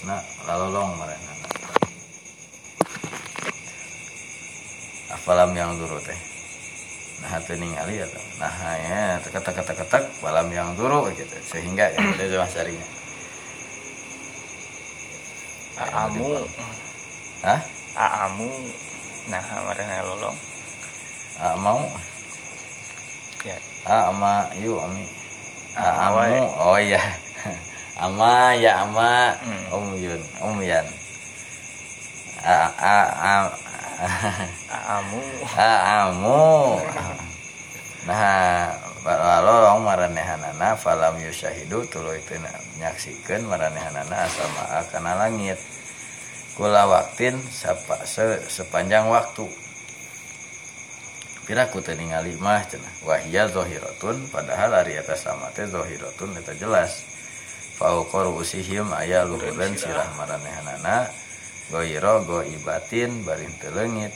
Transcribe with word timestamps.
na 0.00 0.16
lalolong 0.46 0.94
marana 0.96 1.32
apalam 5.10 5.50
yang 5.52 5.74
dulu 5.76 5.98
teh. 6.00 6.16
Nah 7.20 7.36
hati 7.36 7.52
ningali 7.60 8.00
ya 8.00 8.06
nah 8.40 8.48
ya 8.80 9.20
ketek 9.20 9.52
ketek 9.60 9.76
ketek 9.84 10.04
balam 10.24 10.48
yang 10.48 10.72
dulu 10.78 11.10
gitu. 11.12 11.36
Sehingga 11.44 11.90
ya 11.92 11.98
itu 12.16 12.38
cuma 12.38 12.46
sarinya 12.48 12.86
Aamu, 15.80 16.36
Hah? 17.40 17.56
aamu, 17.96 18.52
nah 19.32 19.40
marana 19.64 20.04
lolong. 20.04 20.36
Ah, 21.40 21.56
mau. 21.56 21.80
Ya, 23.48 23.56
ah 23.88 24.12
ama 24.12 24.44
yuk 24.60 24.76
ami. 24.76 25.08
Ah, 25.72 25.88
Ah, 25.88 26.08
wae. 26.20 26.36
amu 26.36 26.44
oh 26.60 26.76
iya 26.76 27.00
ama 28.00 28.56
ya 28.56 28.88
ama. 28.88 29.36
Hmm. 29.44 29.64
om 29.76 29.86
yun 29.92 30.22
om 30.40 30.56
yan. 30.64 30.86
Ah 32.40 32.72
aamu, 34.72 35.20
ah 35.60 36.08
amu. 36.08 36.80
Nah 38.08 38.72
lalu 39.04 39.52
orang 39.52 39.80
maranehanana 39.84 40.72
falam 40.80 41.20
yusahidu 41.20 41.84
tulu 41.92 42.16
itu 42.16 42.40
nyaksikan 42.80 43.44
maranehanana 43.44 44.24
sama 44.32 44.64
akan 44.80 45.04
langit 45.20 45.60
kula 46.56 46.88
waktin 46.88 47.36
sapa, 47.52 48.00
se, 48.08 48.40
sepanjang 48.48 49.08
waktu. 49.12 49.44
Piraku 51.44 51.84
teu 51.84 51.98
ningali 51.98 52.36
mah 52.40 52.64
cenah. 52.64 53.04
Wahia 53.04 53.52
zahiratun 53.52 54.16
padahal 54.32 54.80
ari 54.80 54.96
eta 54.96 55.12
sama 55.12 55.52
teh 55.52 55.68
zahiratun 55.68 56.40
eta 56.40 56.56
jelas 56.56 57.09
fauqor 57.80 58.28
usihim 58.36 58.92
aya 58.92 59.24
luhureun 59.24 59.72
sirah 59.72 60.04
maranehanana 60.20 61.08
goiro 61.72 62.20
go 62.28 62.44
ibatin 62.44 63.24
barin 63.24 63.48
teu 63.56 63.72
leungit 63.72 64.12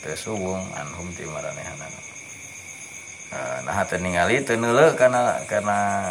teu 0.00 0.16
subung 0.16 0.64
anhum 0.72 1.12
ti 1.12 1.28
maranehanana. 1.28 2.00
Nah 3.68 3.84
teu 3.84 4.00
ningali 4.00 4.40
teu 4.48 4.56
neuleuh 4.56 4.96
kana 4.96 5.44
kana 5.44 6.08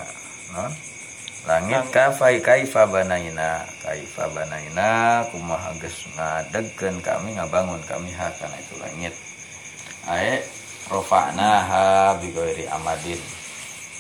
non 0.54 0.70
langit 1.50 1.90
kafai 1.90 2.38
kaifa 2.38 2.86
banaina 2.86 3.66
kaifa 3.82 4.30
banaina 4.30 5.26
kumaha 5.34 5.74
geus 5.82 6.06
ngadegkeun 6.14 7.02
kami 7.02 7.34
ngabangun 7.34 7.82
kami 7.90 8.14
ha 8.14 8.30
kana 8.38 8.62
itu 8.62 8.78
langit. 8.78 9.16
Ae 10.06 10.46
rofa'naha 10.94 12.14
bigoiri 12.22 12.70
amadin. 12.70 13.37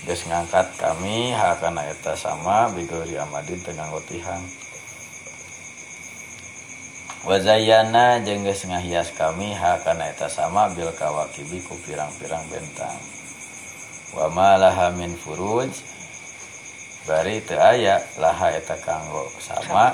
Geus 0.05 0.21
ngangkat 0.29 0.67
kami 0.77 1.33
ha 1.33 1.57
kana 1.57 1.87
eta 1.89 2.13
sama 2.13 2.69
bigoiri 2.75 3.17
amadin 3.17 3.57
teu 3.63 3.73
nganggo 3.73 4.03
tihang 4.05 4.43
Wazayana 7.27 8.23
jeung 8.23 8.45
geus 8.45 8.67
ngahias 8.69 9.15
kami 9.17 9.55
ha 9.57 9.81
kana 9.81 10.13
eta 10.13 10.29
sama 10.29 10.69
bil 10.71 10.93
kawakibi 10.95 11.59
ku 11.65 11.75
pirang-pirang 11.83 12.45
bentang. 12.47 12.95
Wa 14.15 14.31
ma 14.31 14.55
laha 14.55 14.95
min 14.95 15.11
furuj 15.11 15.73
bari 17.03 17.43
teu 17.43 17.59
aya 17.59 17.99
laha 18.21 18.55
eta 18.55 18.79
kanggo 18.79 19.27
sama 19.43 19.91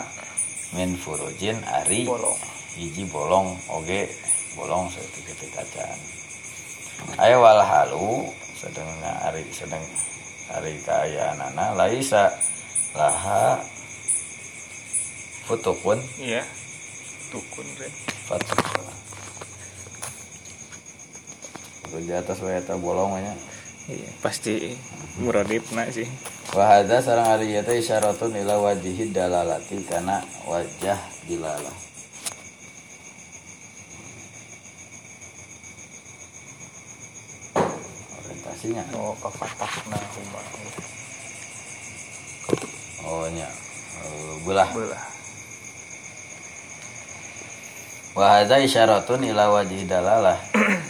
min 0.78 0.94
furujin 0.98 1.58
ari 1.66 2.06
bolong. 2.06 2.54
hiji 2.74 3.06
bolong 3.06 3.54
oge 3.70 4.10
bolong 4.58 4.90
seperti 4.90 5.46
kacaan 5.54 6.00
aya 7.22 7.38
wal 7.38 7.62
halu 7.62 8.26
sedang 8.64 8.88
ari 9.28 9.44
sedang 9.52 9.84
ari 10.56 10.80
kaayaanana 10.88 11.76
laisa 11.76 12.32
laha 12.96 13.60
futukun. 15.44 16.00
Iya, 16.24 16.48
tukun 17.28 17.68
re. 17.76 17.92
fatukun 18.32 18.88
Kudu 21.84 21.98
di 22.08 22.14
atas 22.16 22.40
eta 22.40 22.80
bolong 22.80 23.20
nya 23.20 23.36
Iya, 23.84 24.08
pasti 24.24 24.80
muradipna 25.20 25.92
sih. 25.92 26.08
wa 26.54 26.70
hadza 26.70 27.02
sareng 27.02 27.28
ari 27.34 27.52
ieu 27.52 27.66
teh 27.66 27.82
isyaratun 27.82 28.32
ila 28.46 28.62
wajhi 28.62 29.10
dalalati 29.10 29.82
kana 29.90 30.22
wajah 30.46 31.02
dilalah 31.26 31.76
orientasinya 38.64 38.84
Oh, 38.96 39.12
kafatakna 39.20 39.98
huma. 40.00 40.42
oh 43.04 43.28
nya 43.36 43.48
Eh, 44.04 44.36
belah 44.44 44.68
Belah. 44.74 45.04
wa 48.14 48.26
hadza 48.40 48.60
isyaratun 48.62 49.24
ila 49.32 49.48
wajhi 49.52 49.88
dalalah 49.88 50.36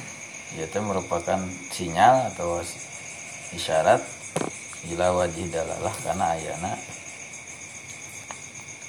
teh 0.73 0.81
merupakan 0.81 1.39
sinyal 1.71 2.29
atau 2.33 2.59
isyarat 3.53 4.01
ila 4.91 5.13
wajhi 5.13 5.45
dalalah 5.49 5.93
karena 6.05 6.25
ayana 6.37 6.71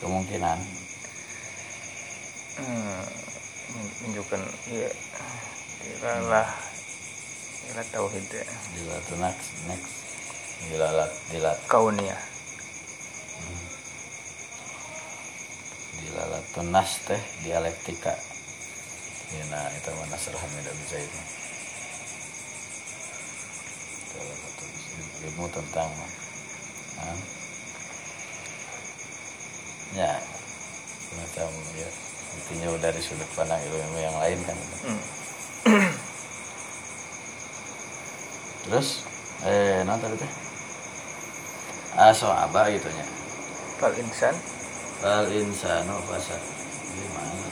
kemungkinan 0.01 0.59
Hmm, 2.55 3.03
menunjukkan 3.75 4.41
iya. 4.71 4.87
Ilalah 5.99 6.47
ila 7.73 7.83
tauhid 7.95 8.27
ya. 8.29 8.45
dilat 8.77 9.09
next 9.17 9.49
next. 9.71 9.93
Dilalat 10.69 11.13
dilat 11.33 11.59
kauniyah. 11.71 12.23
dilalat 16.05 16.45
tunas 16.53 16.91
teh 17.09 17.23
dialektika. 17.43 18.15
Ya 19.35 19.45
nah 19.51 19.67
itu 19.73 19.91
mana 19.99 20.17
serah 20.21 20.39
tidak 20.39 20.75
bisa 20.85 20.97
itu 21.01 21.21
ilmu 25.25 25.49
tentang 25.49 25.91
nah, 27.01 27.19
ya 29.97 30.13
semacam 31.11 31.49
ya 31.75 31.89
intinya 32.35 32.69
dari 32.79 33.01
sudut 33.01 33.31
pandang 33.35 33.59
ilmu 33.59 33.99
yang 33.99 34.17
lain 34.21 34.39
kan. 34.45 34.59
Hmm. 34.85 35.01
terus 38.65 39.05
eh 39.45 39.85
nonton 39.85 40.13
tadi 40.13 40.25
teh. 40.25 40.33
Aso 41.95 42.27
apa 42.27 42.73
gitu 42.75 42.89
nya. 42.91 43.07
Fal 43.79 43.95
insan? 43.95 44.35
Fal 44.99 45.29
insanu 45.31 45.95
fasa 46.09 46.37
gimana? 46.97 47.47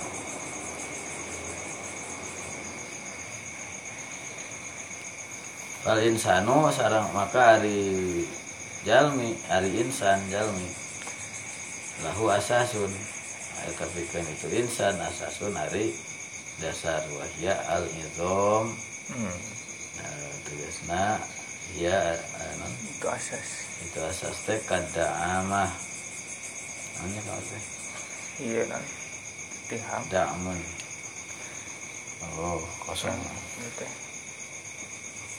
Fal 5.85 6.01
insanu 6.03 6.57
sarang 6.73 7.07
maka 7.15 7.61
hari 7.61 8.25
jalmi 8.83 9.37
hari 9.47 9.71
insan 9.85 10.19
jalmi. 10.33 10.69
Lahu 12.03 12.33
asasun. 12.33 12.91
Ayo 13.63 13.73
kapikeun 13.79 14.27
itu 14.27 14.49
insan 14.59 14.99
asasun 14.99 15.55
hari 15.55 15.95
dasar 16.59 16.99
wahya 17.15 17.55
al 17.71 17.87
izom 17.87 18.67
hmm. 19.15 19.52
Nah, 20.53 20.59
tegasna 20.61 21.05
ya 21.81 21.99
anu, 22.37 22.69
itu 22.93 23.07
asas. 23.09 23.49
itu 23.89 23.99
asas 24.05 24.37
teh 24.45 24.61
kada 24.69 25.09
amah 25.41 25.71
namanya 27.01 27.21
kalau 27.25 27.45
teh 27.49 27.73
Iya 28.41 28.65
nan. 28.65 28.85
Tiham. 29.69 30.03
Damun. 30.09 30.59
Oh, 32.41 32.65
kosong. 32.89 33.13
Itu 33.13 33.69
teh. 33.77 33.91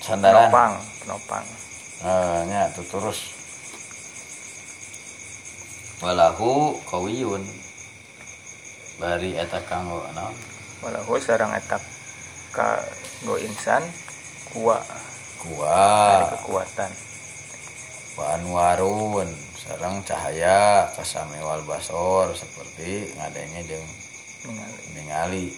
Sandaran. 0.06 0.54
Penopang, 0.54 0.74
penopang. 1.02 1.46
Eh, 2.06 2.40
nya 2.54 2.70
tuh 2.78 2.86
terus. 2.86 3.34
Walahu 6.06 6.78
kawiyun. 6.86 7.42
Bari 9.02 9.42
eta 9.42 9.58
kanggo 9.66 10.06
naon? 10.14 10.36
Walau 10.86 11.18
sarang 11.18 11.50
etak 11.58 11.82
ka 12.54 12.78
go 13.26 13.42
insan 13.42 13.82
kuat 14.54 14.86
Kuat. 15.44 16.40
kekuatan. 16.40 16.92
Wa 18.16 18.40
anwarun 18.40 19.28
sareng 19.60 20.00
cahaya 20.08 20.88
kasame 20.96 21.36
wal 21.44 21.60
basor 21.68 22.32
seperti 22.32 23.12
ngadenge 23.20 23.62
jeung 23.68 23.88
ningali. 24.96 25.52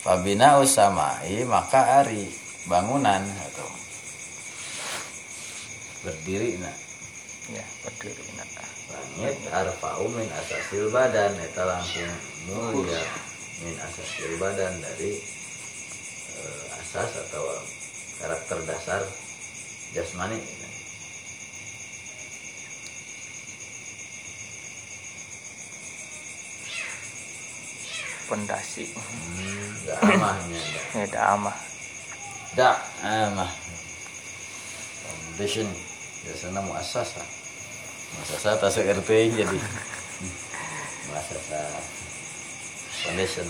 Fabina 0.00 0.56
usamai 0.62 1.44
maka 1.44 2.00
ari 2.00 2.24
bangunan 2.70 3.20
atau 3.20 3.68
berdiri 6.06 6.56
nah 6.62 6.76
Ya, 7.48 7.64
berdiri 7.84 8.24
nak. 8.36 8.48
langit 8.88 9.36
arfa'u 9.52 10.08
min 10.12 10.28
asasil 10.32 10.88
badan 10.88 11.32
eta 11.36 11.64
langsung 11.68 12.12
mulia 12.48 13.02
min 13.60 13.76
asasil 13.76 14.36
badan 14.40 14.72
dari 14.80 15.12
eh, 16.38 16.80
asas 16.80 17.10
atau 17.28 17.44
karakter 18.18 18.58
dasar 18.66 19.02
jasmani. 19.94 20.38
Pondasi 28.28 28.84
hmm, 28.92 29.88
dah 29.88 29.98
amahnya 30.04 30.60
ya 31.00 31.06
dah 31.08 31.24
amah. 31.32 31.56
Dah 32.52 32.76
amah. 33.00 33.48
Foundation. 35.08 35.64
Biasanya 36.28 36.60
muasasa 36.60 37.24
muasasa 38.18 38.60
tasuk 38.60 38.84
RT 38.84 39.10
jadi. 39.32 39.58
Muasasa 41.08 41.60
foundation. 43.00 43.48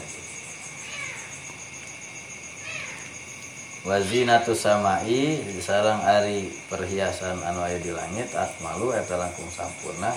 Wazinatu 3.88 4.52
samai 4.52 5.40
sarang 5.64 6.04
ari 6.04 6.52
perhiasan 6.68 7.40
anu 7.40 7.64
aya 7.64 7.80
di 7.80 7.88
langit 7.88 8.28
akmalu 8.36 8.92
eta 8.92 9.16
langkung 9.16 9.48
sampurna 9.48 10.12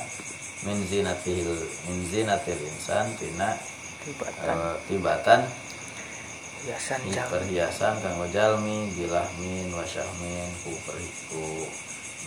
min 0.68 0.76
zinatil 0.92 1.56
min 1.88 2.04
zinatil 2.12 2.60
insan 2.68 3.08
tina 3.16 3.56
tibatan. 4.04 4.76
tibatan. 4.92 5.42
Hiasan 6.62 7.00
Ini 7.08 7.16
jam. 7.16 7.26
perhiasan 7.32 7.96
kanggo 8.06 8.28
jalmi 8.30 8.92
bilahmin 8.94 9.72
wasyahmin 9.74 10.50
ku 10.62 10.76
periku 10.86 11.66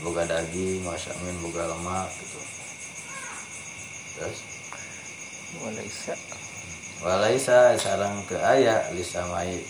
boga 0.03 0.27
daging 0.27 0.83
wasyahmin 0.83 1.37
boga 1.45 1.71
lemak 1.71 2.09
gitu. 2.19 2.41
Terus? 4.17 4.39
Walaisa. 5.61 6.15
Walaisa 7.05 7.59
sarang 7.79 8.27
ke 8.27 8.35
aya 8.41 8.91
lisamai 8.97 9.61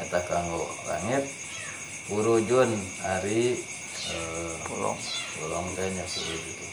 eta 0.00 0.20
kanggo 0.28 0.68
langit 0.88 1.24
urujun 2.12 2.70
ari 3.04 3.56
eh, 4.12 4.54
pulong 4.68 4.98
Tolong 5.36 5.68
tanya 5.76 6.00
gitu. 6.08 6.66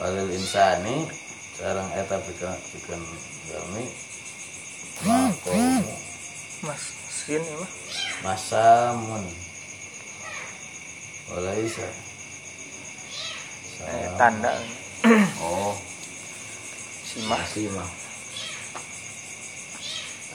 Walil 0.00 0.32
insani 0.32 1.04
sarang 1.52 1.92
eta 1.92 2.16
pikeun 2.24 2.56
pikeun 2.72 3.02
jalmi 3.52 3.84
makomu. 5.04 5.92
Mas 6.64 6.84
sin 7.12 7.44
mah. 7.44 7.72
Masamun. 8.24 9.24
Walaisa. 11.36 11.88
Eh, 13.84 14.08
tanda. 14.16 14.56
Oh. 15.44 15.76
Simah. 17.04 17.44
Masih 17.44 17.68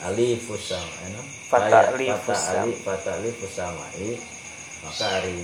mah 0.02 0.10
alifus 0.10 0.62
sama 0.66 0.94
enak 1.06 1.26
Fata 1.46 1.78
alifus 1.92 2.26
fata 2.26 2.34
sama. 2.34 2.60
ali 2.60 2.72
fata 2.76 3.10
alifus 3.14 3.52
sama 3.52 3.86
i 3.96 4.10
maka 4.82 5.06
hari 5.08 5.38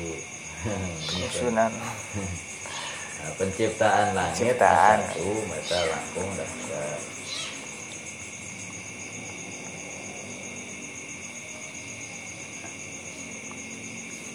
penyusunan 1.06 1.70
Nah, 3.18 3.34
penciptaan 3.34 4.14
langit 4.14 4.54
Penciptaan. 4.54 4.98
satu 5.10 5.26
mata 5.50 5.78
langkung 5.90 6.30
dasar 6.38 6.94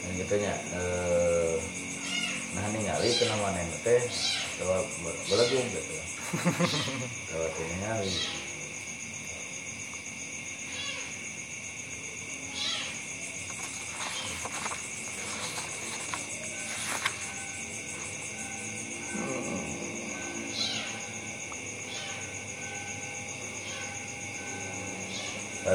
dan 0.03 0.11
gitunya 0.19 0.53
eh, 0.73 1.55
nah 2.53 2.65
ningali 2.69 3.07
itu 3.09 3.23
nama 3.25 3.47
nenek 3.49 3.79
teh 3.81 4.01
kalau 4.61 4.83
belagung 5.27 5.65
gitu? 5.65 5.93
Kalau 7.29 7.47
ningali 7.49 8.13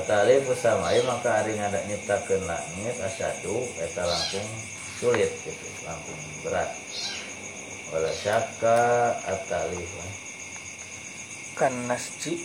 Batali 0.08 0.40
pusamai 0.40 1.05
maka 1.05 1.44
hari 1.44 1.52
ngadak 1.52 1.84
nyiptakeun 1.84 2.40
langit 2.49 2.96
asyadu 2.96 3.60
eta 3.76 4.08
langkung 4.08 4.49
sulit 4.96 5.28
gitu, 5.44 5.69
langkung 5.84 6.16
berat. 6.40 6.72
Wala 7.93 8.08
syakka 8.16 9.12
atali 9.28 9.84
kan 11.60 11.76
nasji. 11.93 12.40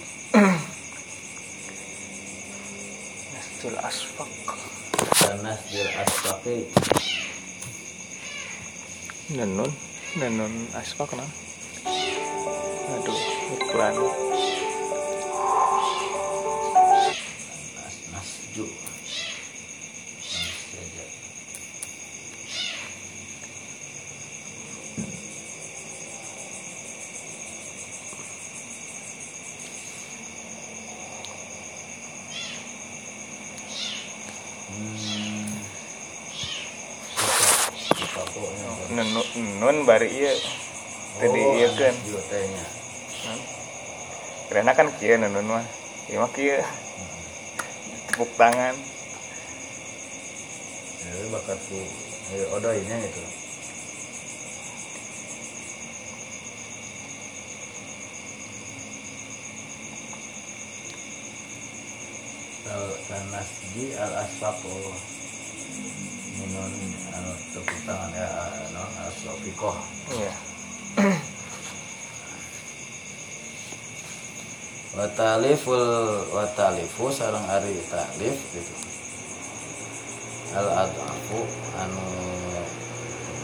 Nasjil 3.32 3.76
asfak 3.80 4.32
sanas 5.24 5.64
jil 5.72 5.88
asfaqi 6.04 6.68
nenun. 9.40 9.72
Nenun 10.20 10.68
asfak 10.76 11.16
kan 11.16 11.24
aduh 12.92 13.22
iklan 13.56 13.96
nasju 42.34 42.42
tehnya. 42.42 42.66
karena 44.50 44.72
kan 44.74 44.88
kia 44.98 45.18
nenun 45.18 45.46
mah 45.46 45.66
iya 46.10 46.18
mah 46.18 46.32
kia. 46.34 46.62
Tepuk 48.14 48.30
tangan. 48.38 48.76
Ya, 51.04 51.14
bakatku 51.34 51.82
ya, 52.34 52.46
odoinya 52.54 52.98
itu. 53.02 53.24
Al 62.70 62.86
tanasji 63.10 63.86
al 63.98 64.14
asfaqo 64.26 64.78
minun 66.38 66.74
anu 67.14 67.32
tepuk 67.58 67.80
tangan 67.90 68.14
ya 68.14 68.30
non 68.74 68.90
asfaqikoh 69.10 69.78
iya. 70.14 70.34
wa 70.34 70.53
taliful 75.18 76.22
wa 76.30 76.46
talifu 76.54 77.10
sareng 77.10 77.42
ari 77.50 77.82
talif 77.90 78.38
gitu. 78.54 78.76
Al 80.54 80.86
adafu 80.86 81.42
anu 81.82 82.06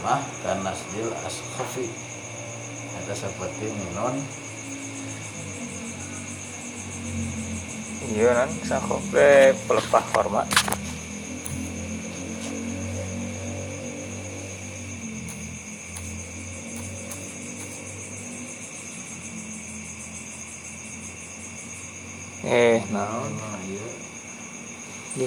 mah 0.06 0.22
kanasjil 0.46 1.10
askhafi 1.26 1.90
eta 3.02 3.14
seperti 3.18 3.66
minun. 3.74 4.14
Iya 8.14 8.30
nan. 8.34 8.50
Sakope 8.62 9.54
pelepah 9.66 10.04
hormat 10.14 10.46
eh 22.50 22.82
nah 22.90 23.06
nah 23.06 23.56
iya. 23.70 23.86
di 25.14 25.26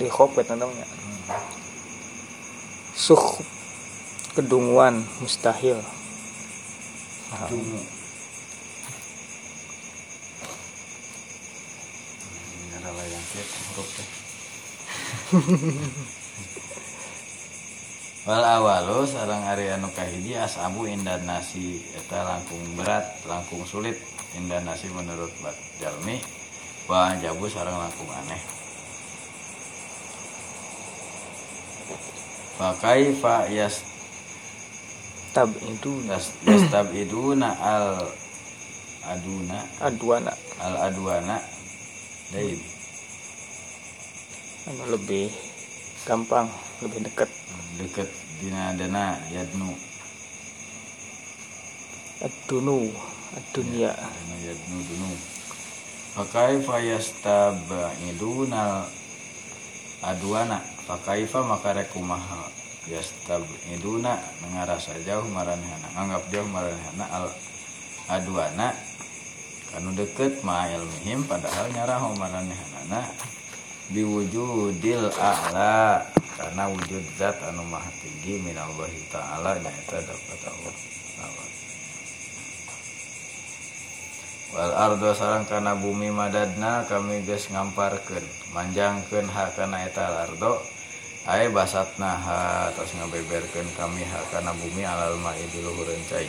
di 0.00 0.08
khopet 0.08 0.48
namanya 0.48 0.88
suh 2.96 3.40
kedunguan 4.32 5.04
mustahil. 5.20 5.76
Nah, 7.32 7.48
teh. 13.82 14.08
Wal 18.22 18.44
awalu 18.46 19.02
sarang 19.02 19.42
ari 19.50 19.66
anu 19.74 19.90
kahiji 19.90 20.38
asabu 20.38 20.86
indan 20.86 21.26
nasi 21.26 21.82
eta 21.98 22.22
langkung 22.22 22.62
berat, 22.78 23.18
langkung 23.26 23.66
sulit 23.66 23.98
indan 24.38 24.62
nasi 24.62 24.86
menurut 24.94 25.34
bat 25.42 25.58
jalmi 25.82 26.22
wa 26.90 27.14
jabu 27.22 27.46
sarang 27.46 27.78
langkung 27.78 28.10
aneh. 28.10 28.42
Pakai 32.58 33.14
fa 33.16 33.46
yas 33.48 33.82
tab 35.32 35.48
itu 35.66 36.02
yas- 36.06 36.36
yastabiduna 36.44 37.54
al 37.58 38.06
aduna. 39.08 39.58
Aduana. 39.82 40.32
Al 40.62 40.74
adwana 40.90 41.42
dari 42.30 42.54
anu 44.70 44.94
lebih 44.94 45.26
gampang 46.06 46.46
lebih 46.84 47.02
dekat. 47.02 47.30
Deket 47.82 48.06
dina 48.38 48.70
dana 48.78 49.18
yadnu. 49.34 49.74
Adunu. 52.22 52.94
Anu 53.32 54.36
yadnu 54.44 54.76
dunu 54.86 55.10
fakaifa 56.12 56.76
yastabiduna 56.80 58.84
aduana. 60.04 60.60
Fakaifa 60.82 61.46
maka 61.46 61.72
rekumaha 61.72 62.50
yastabiduna 62.90 64.18
ngarasa 64.50 64.98
jauh 65.06 65.24
maranehana 65.30 65.88
anggap 65.94 66.26
jauh 66.28 66.48
maranehana 66.50 67.06
al 67.08 67.26
aduana. 68.10 68.74
Kanu 69.72 69.96
deket 69.96 70.44
ma 70.44 70.68
ilmihim 70.68 71.24
padahal 71.24 71.72
nyarah 71.72 72.02
maranehana 72.18 73.00
biwujudil 73.94 75.08
a'la. 75.16 76.04
Karena 76.32 76.64
wujud 76.66 77.04
zat 77.20 77.38
anu 77.44 77.62
maha 77.68 77.92
tinggi 78.02 78.40
minallahi 78.42 78.98
ta'ala 79.12 79.62
nyaeta 79.62 80.00
dapat 80.00 80.40
Allah. 80.48 80.74
wal 81.22 81.61
Walardo 84.52 85.16
sarang 85.16 85.48
kana 85.48 85.80
bumi 85.80 86.12
madadna 86.12 86.84
kami 86.84 87.24
guys 87.24 87.48
ngamparkan 87.48 88.20
manjangkan 88.52 89.24
hakana 89.32 89.88
etalardo 89.88 90.60
A 91.22 91.46
basat 91.54 91.86
naha 92.02 92.66
atas 92.66 92.98
ngabeberkan 92.98 93.62
kami 93.78 94.02
hakana 94.02 94.50
bumi 94.58 94.82
alal 94.82 95.14
alalma 95.14 95.30
luhureun 95.38 96.02
cai. 96.10 96.26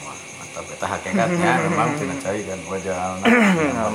Wah, 0.00 0.16
mantap 0.40 0.64
eta 0.72 0.86
hakikatnya 0.88 1.52
memang 1.68 2.00
tina 2.00 2.16
cai 2.16 2.40
kan 2.48 2.60
wajah 2.64 3.20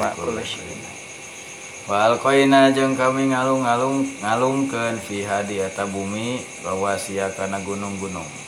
Walkoina 1.89 2.69
jeung 2.69 2.93
kami 2.93 3.33
ngalung-alung 3.33 4.05
ngalungkeun 4.21 5.01
fi 5.01 5.25
di 5.49 5.57
bumi 5.89 6.37
lawasiya 6.61 7.33
kana 7.33 7.57
gunung-gunung. 7.65 8.44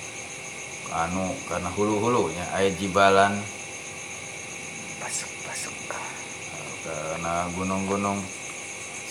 Anu 0.88 1.36
kana 1.51 1.67
hulu-hulunya 1.75 2.48
aya 2.56 2.72
jibalan. 2.79 3.36
Pasuk 5.03 5.29
pasuk 5.44 5.75
kana 6.88 7.51
gunung-gunung 7.51 8.24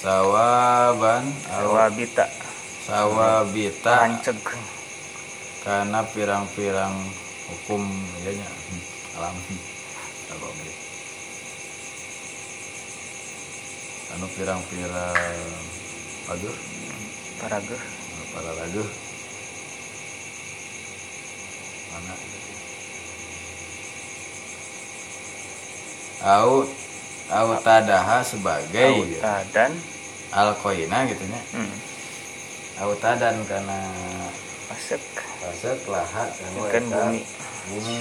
sawaban 0.01 1.25
awabita 1.53 2.25
sawabita. 2.89 3.93
Panceg 3.93 4.41
kana 5.65 6.01
pirang-pirang 6.17 6.97
hukum 7.53 7.85
ieu 8.25 8.33
nya 8.33 8.49
alam. 9.21 9.37
Anu 14.17 14.27
pirang-pirang 14.33 15.17
aduh. 16.33 16.57
Paraga 17.37 17.77
para 18.33 18.49
lagu 18.57 18.81
mana 21.97 22.15
au 26.27 26.69
au 27.31 27.49
tadaha 27.63 28.23
sebagai 28.23 28.93
auta 29.03 29.43
dan 29.51 29.73
alkoina 30.35 31.07
gitu 31.07 31.25
nya. 31.27 31.41
Hmm, 31.55 31.75
au 32.83 32.93
tadan 32.99 33.41
karena 33.47 33.79
pasuk 34.67 35.03
pasek 35.43 35.79
laha 35.87 36.25
kan 36.71 36.85
bumi. 36.87 37.21
bumi. 37.71 37.99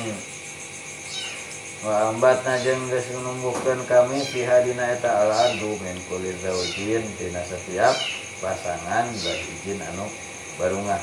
Wa 1.86 2.10
ambatna 2.10 2.58
jeung 2.66 2.90
geus 2.90 3.14
numbuhkeun 3.14 3.86
kami 3.86 4.26
fi 4.26 4.42
hadina 4.42 4.90
eta 4.90 5.10
al 5.10 5.30
ardu 5.30 5.78
min 5.86 5.98
kulli 6.10 6.34
zaujin 6.42 7.06
tina 7.22 7.46
setiap 7.46 7.94
pasangan 8.42 9.06
bahijin 9.06 9.80
anu 9.86 10.06
barungah. 10.58 11.02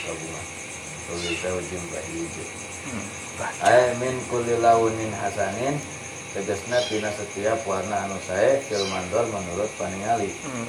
Kabunga 0.00 0.59
kulli 1.10 1.34
zaujin 1.42 1.84
bahijin 1.90 2.48
hmm, 2.86 3.06
ay 3.66 3.98
min 3.98 4.14
kulli 4.30 4.54
launin 4.62 5.10
hasanin 5.18 5.74
tegasna 6.30 6.78
tina 6.86 7.10
setiap 7.10 7.58
warna 7.66 8.06
anu 8.06 8.14
sae 8.22 8.62
fil 8.70 8.86
mandor 8.86 9.26
menurut 9.34 9.70
paningali 9.74 10.30
hmm, 10.30 10.66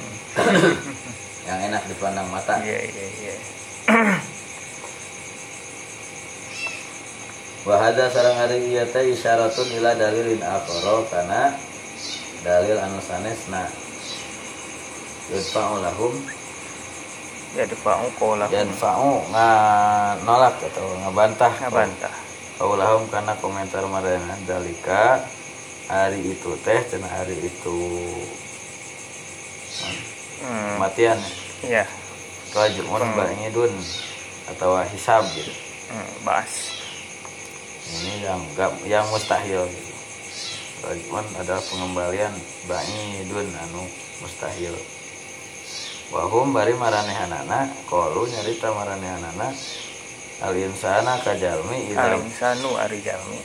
yang 1.46 1.58
enak 1.70 1.82
dipandang 1.90 2.26
mata. 2.30 2.58
Iya 2.62 2.78
iya 2.86 3.06
iya. 3.18 3.34
Wahada 7.62 8.10
sarang 8.10 8.34
hari 8.42 8.58
ieu 8.74 8.82
teh 8.90 9.14
isyaratun 9.14 9.70
ila 9.78 9.94
dalilin 9.94 10.42
akhara 10.42 10.96
kana 11.10 11.54
dalil 12.42 12.78
anu 12.78 12.98
sanesna. 12.98 13.70
Yadfa'u 15.30 15.78
lahum 15.78 16.14
ya 17.52 17.64
difa'u 17.68 18.08
qawlahu 18.16 18.48
yadfa'u 18.48 19.28
nolak 20.24 20.56
atau 20.72 20.86
ngabantah 21.04 21.52
ngabantah 21.68 22.14
qaulahum 22.56 23.04
kana 23.12 23.36
komentar 23.42 23.84
marana 23.90 24.36
dalika 24.48 25.20
hari 25.90 26.32
itu 26.32 26.50
teh 26.64 26.80
cenah 26.88 27.10
hari 27.10 27.36
itu 27.36 27.78
hmm, 30.40 30.80
kematian. 30.80 31.18
Iya. 31.66 31.84
Rajumun 32.52 33.02
Hmm. 33.02 33.16
ba'idun 33.16 33.72
atau 34.56 34.76
hisab 34.88 35.24
gitu. 35.32 35.52
Hmm, 35.92 36.08
bahas. 36.24 36.80
Ini 37.92 38.12
yang 38.24 38.40
yang 38.88 39.04
mustahil. 39.12 39.68
Gitu. 39.68 39.92
Rajuan 40.82 41.26
adalah 41.38 41.62
pengembalian 41.68 42.32
ba'idun 42.66 43.46
anu 43.68 43.84
mustahil 44.24 44.74
wahum 46.12 46.52
bari 46.52 46.76
maranehanana 46.76 47.72
kolu 47.88 48.28
nyarita 48.28 48.68
maranehanana 48.68 49.48
al 50.44 50.54
insana 50.56 51.16
kajalmi 51.24 51.96
al 51.96 52.20
idam 52.20 52.22
insanu 52.28 52.68
ari 52.76 52.98
jalmi. 53.00 53.38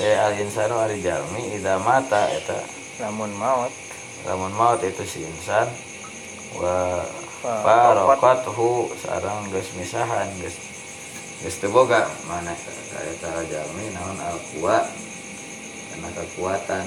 Eh 0.00 0.16
al 0.20 0.36
insanu 0.36 0.76
ari 0.76 1.00
jalmi 1.00 1.56
idam 1.56 1.80
mata 1.80 2.28
eta 2.28 2.58
lamun 3.00 3.32
maut. 3.32 3.72
lamun 4.28 4.52
maut 4.54 4.78
itu 4.84 5.02
si 5.08 5.24
insan 5.24 5.66
wa 6.60 7.00
Fa- 7.42 7.58
farokathu 7.64 8.86
sarang 9.02 9.50
geus 9.50 9.72
misahan 9.74 10.30
geus 10.38 10.54
geus 11.42 11.56
teu 11.58 11.72
boga 11.74 12.06
mana 12.30 12.52
eta 13.02 13.30
jalmi 13.50 13.88
naon 13.96 14.18
al 14.20 14.38
kuwa 14.52 14.78
karena 15.92 16.08
kekuatan. 16.12 16.86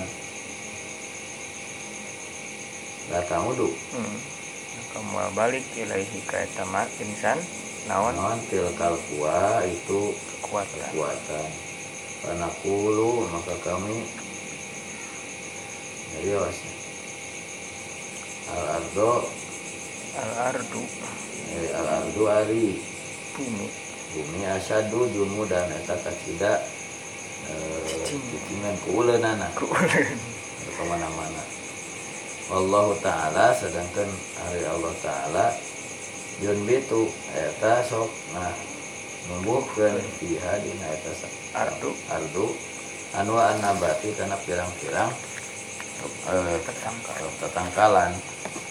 Datang 3.06 3.46
wudu 3.46 3.70
hmm. 3.70 4.18
Kamu 4.96 5.20
balik 5.36 5.66
ilaihi 5.76 6.24
ka 6.24 6.40
eta 6.40 6.64
ma 6.72 6.88
insan 7.04 7.36
naon? 7.92 8.16
Naon? 8.16 8.40
Tilkal 8.48 8.96
kuwa 9.12 9.60
itu 9.68 10.16
kekuatan. 10.16 10.88
kekuatan. 10.96 11.50
Karena 12.24 12.48
kulu 12.64 13.28
maka 13.28 13.60
kami 13.60 14.08
serius 16.16 16.58
al 18.56 18.64
ardo 18.80 19.28
al 20.16 20.32
ardu 20.56 20.84
eh, 21.60 21.76
al 21.76 21.88
ardo 22.00 22.24
ari. 22.32 22.80
Bumi. 23.36 23.68
Bumi 24.16 24.48
asadu 24.48 25.12
jumu 25.12 25.44
dan 25.44 25.68
eta 25.76 26.00
tidak. 26.24 26.64
Eh, 27.52 27.84
Cicing. 27.84 28.24
cicingan 28.32 28.76
kuuleunana. 28.88 29.52
Kuuleun. 29.60 30.18
Ke 30.66 30.84
mana-mana 30.88 31.55
Allah 32.54 32.88
Ta'ala 33.02 33.46
sedangkan 33.58 34.10
hari 34.38 34.62
Allah 34.70 34.94
Ta'ala 35.02 35.46
Yun 36.44 36.68
bitu 36.68 37.08
eta 37.32 37.80
sok 37.88 38.12
nah 38.36 38.52
numbuhkeun 39.32 40.04
fiha 40.20 40.60
dina 40.60 40.88
eta 40.92 41.12
ardu. 41.56 41.96
Ardu. 42.12 42.46
Anu 43.16 43.40
nabati 43.40 44.12
karena 44.12 44.36
pirang-pirang 44.44 45.08
eh, 46.28 46.58
tetangkal 46.60 47.24
tetangkalan. 47.40 48.12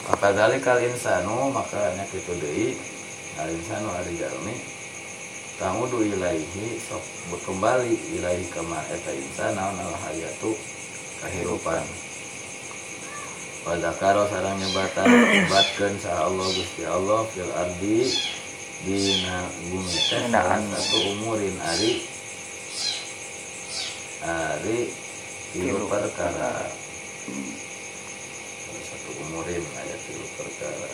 Maka 0.05 0.29
dari 0.37 0.61
kal 0.61 0.77
insanu 0.85 1.49
maka 1.49 1.97
nya 1.97 2.05
kitu 2.13 2.37
deui 2.37 2.77
al 3.41 3.49
insanu 3.49 3.89
ari 3.97 4.13
jalmi 4.21 4.53
tamudu 5.57 6.05
ilaihi 6.05 6.77
sok 6.85 7.01
kembali 7.49 8.21
ilaihi 8.21 8.45
kama 8.53 8.77
eta 8.93 9.17
insan 9.17 9.57
naon 9.57 9.81
al 9.81 9.97
hayatu 10.05 10.53
kahirupan 11.25 11.81
pada 13.65 13.97
karo 13.97 14.29
sarang 14.29 14.61
nyebatan 14.61 15.09
nyebatkeun 15.09 15.97
sa 15.97 16.29
Allah 16.29 16.45
Gusti 16.53 16.85
Allah 16.85 17.25
fil 17.33 17.49
ardi 17.49 18.13
dina 18.85 19.49
bumi 19.73 19.89
teh 19.89 20.29
salah 20.29 20.61
satu 20.61 20.99
umurin 21.17 21.57
ari 21.65 22.05
ari 24.21 24.93
tilu 25.57 25.89
perkara. 25.89 26.69
Salah 28.61 28.85
satu 28.85 29.11
umurin 29.25 29.65
ayat 29.65 30.01
tilu 30.13 30.29
perkara. 30.37 30.89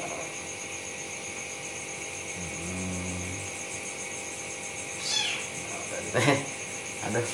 Hmm. 2.38 3.26
Nah, 6.14 7.10
aduh. 7.10 7.28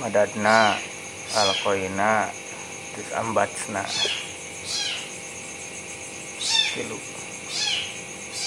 Madadna 0.00 0.80
alkoina 1.36 2.28
terus 2.92 3.10
ambatsna. 3.16 3.84
Tilu 6.72 6.98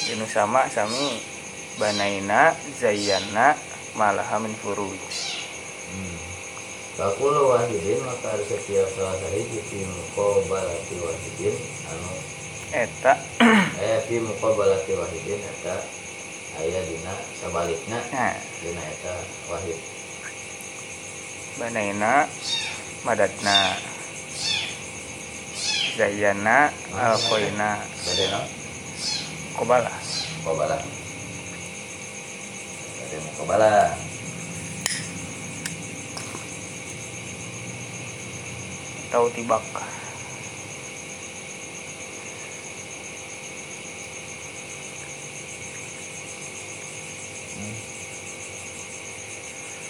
Dinu 0.06 0.25
sama 0.30 0.70
sami 0.70 1.18
banaina 1.82 2.54
zayyana 2.77 3.58
malaha 3.98 4.38
min 4.38 4.54
furuj. 4.54 5.01
Hmm. 5.89 6.18
Bakul 6.94 7.34
wahidin 7.50 8.06
maka 8.06 8.38
setiap 8.46 8.86
salah 8.94 9.18
sahiji 9.18 9.65
fi 9.65 9.82
muqabalati 9.82 10.96
wahidin 11.01 11.56
anu. 11.89 12.13
Eta. 12.70 13.13
Eh 13.82 13.98
fi 14.06 14.22
muqabalati 14.22 14.94
wahidin 14.94 15.42
eta. 15.42 15.75
Aya 16.56 16.80
dina 16.86 17.13
sabalikna 17.42 18.00
nah. 18.13 18.38
dina 18.63 18.80
eta 18.86 19.13
wahid 19.51 19.95
banaina 21.60 22.28
madatna 23.08 23.56
zayyana 25.98 26.68
alqoina 27.00 27.80
badena? 28.04 28.40
Qobala 29.56 29.88
muqabala 30.44 30.78
Bade 33.00 33.18
muqabala 33.24 33.72
atau 39.08 39.32
tibak 39.32 39.64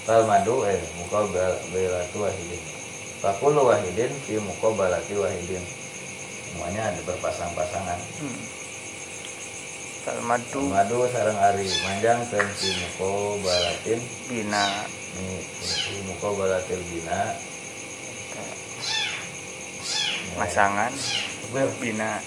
Fal 0.06 0.22
madu 0.30 0.62
eh 0.70 0.78
muqabalatu 1.02 2.18
wahidin. 2.22 2.64
Fakul 3.26 3.58
wahidin 3.58 4.12
fi 4.26 4.38
muqabalati 4.38 5.18
wahidin. 5.18 5.64
Semuanya 6.54 6.94
ada 6.94 7.02
berpasang-pasangan. 7.10 8.00
hmm. 8.22 8.66
Talmadu 10.06 10.70
Madu 10.70 11.10
sarang 11.10 11.34
ari 11.42 11.66
manjang 11.82 12.22
teu 12.30 12.38
fi 12.38 12.70
muqabalatin 12.78 13.98
bina 14.30 14.86
fi 15.58 15.98
muqabalatil 16.06 16.82
bina. 16.94 17.34
masangan 20.38 20.94
bina 21.82 22.22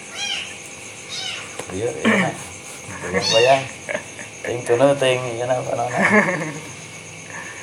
Iya, 1.68 1.90
iya. 2.02 2.30
Bayang. 3.36 3.62
Ting 4.40 4.58
tunu 4.64 4.96
ting 4.96 5.20
ieu 5.36 5.44
apa 5.44 5.72
nana. 5.76 6.00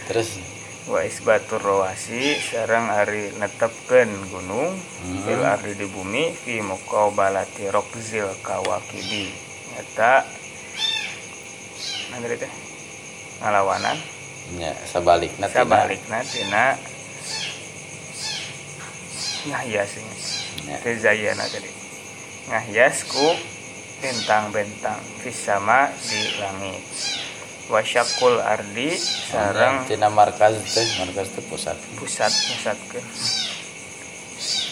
Terus? 0.05 0.37
Wa 0.85 1.01
isbatur 1.01 1.57
rawasi 1.57 2.37
sareng 2.37 2.93
ari 2.93 3.33
netepkeun 3.41 4.29
gunung 4.29 4.69
Hmm. 5.01 5.21
fil 5.25 5.41
ardi 5.41 5.73
di 5.73 5.89
bumi 5.89 6.29
fi 6.29 6.61
muqabalati 6.61 7.73
rokzil 7.73 8.29
kawakibi 8.45 9.33
eta 9.81 10.21
nanti 12.13 12.37
teh? 12.37 12.53
Ngalawanan. 13.41 13.97
Nya 14.61 14.77
sabalikna 14.85 15.49
tina. 15.49 15.57
sabalikna 15.57 16.19
tina. 16.21 16.65
Ngahias 19.49 19.91
ini. 19.97 20.15
Nya. 20.69 20.77
teh 20.85 20.95
zayana 21.01 21.49
tadi. 21.49 21.71
Ngahias 22.53 23.09
ku 23.09 23.27
bentang-bentang. 24.05 25.01
Fisama 25.25 25.89
di 26.05 26.21
langit 26.37 26.81
wasyakul 27.65 28.37
ardi 28.41 28.93
sarang 28.97 29.89
tina 29.89 30.09
markaz 30.13 30.53
teh 30.69 30.85
markaz 31.01 31.27
teh 31.33 31.43
pusat. 31.49 31.77
pusat 31.97 32.29
pusat 32.29 32.77
ke 32.91 32.99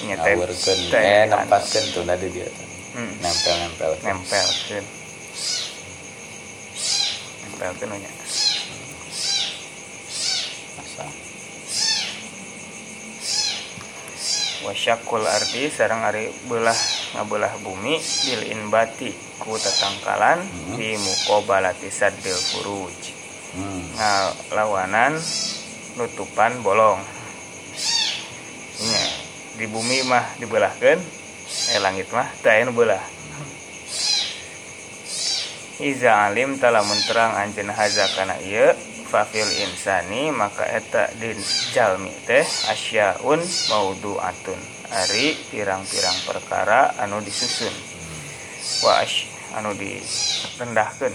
Ngawurkeun 0.04 0.80
eh 1.00 1.24
nempatkeun 1.32 1.86
tuh 1.96 2.04
tadi 2.04 2.28
dia. 2.30 2.46
tuh. 2.46 2.68
hmm, 3.00 3.12
Nempel-nempel. 3.24 3.92
nempel 4.04 4.48
ke 4.68 4.78
nempel 7.48 7.72
ke 7.80 7.86
nya 7.88 8.12
wasyakul 14.64 15.24
arti 15.24 15.68
sarang 15.68 16.04
Ari 16.08 16.32
belah 16.48 16.78
ngabelah 17.16 17.54
bumi 17.64 18.00
bilin 18.00 18.72
bati 18.72 19.12
ku 19.40 19.60
tatangkalan 19.60 20.40
hmm. 20.40 20.76
di 20.80 20.96
mukobalati 20.96 21.92
sadil 21.92 22.36
furuj 22.36 22.98
hmm. 23.60 23.84
nah, 24.00 24.32
lawanan 24.56 25.20
nutupan 26.00 26.64
bolong 26.64 27.00
ya, 28.80 29.04
di 29.60 29.66
bumi 29.68 30.08
mah 30.08 30.26
dibelahkan 30.40 30.98
eh 31.76 31.80
langit 31.84 32.10
mah 32.16 32.28
tak 32.42 32.72
belah 32.72 33.04
Iza 35.84 36.30
alim 36.30 36.62
telah 36.62 36.86
menterang 36.86 37.34
anjen 37.34 37.68
haza 37.68 38.06
kana 38.16 38.38
iya 38.40 38.72
fafil 39.14 39.46
insani 39.62 40.34
maka 40.34 40.66
eta 40.66 41.14
din 41.22 41.38
jalmi 41.70 42.10
teh 42.26 42.42
asyaun 42.74 43.38
maudhu 43.70 44.18
atun 44.18 44.58
Ari 44.94 45.34
pirang-pirang 45.50 46.22
perkara 46.22 46.94
anu 47.02 47.18
disusun. 47.26 47.74
Waas 48.86 49.26
anu 49.58 49.74
direndahkan 49.74 51.10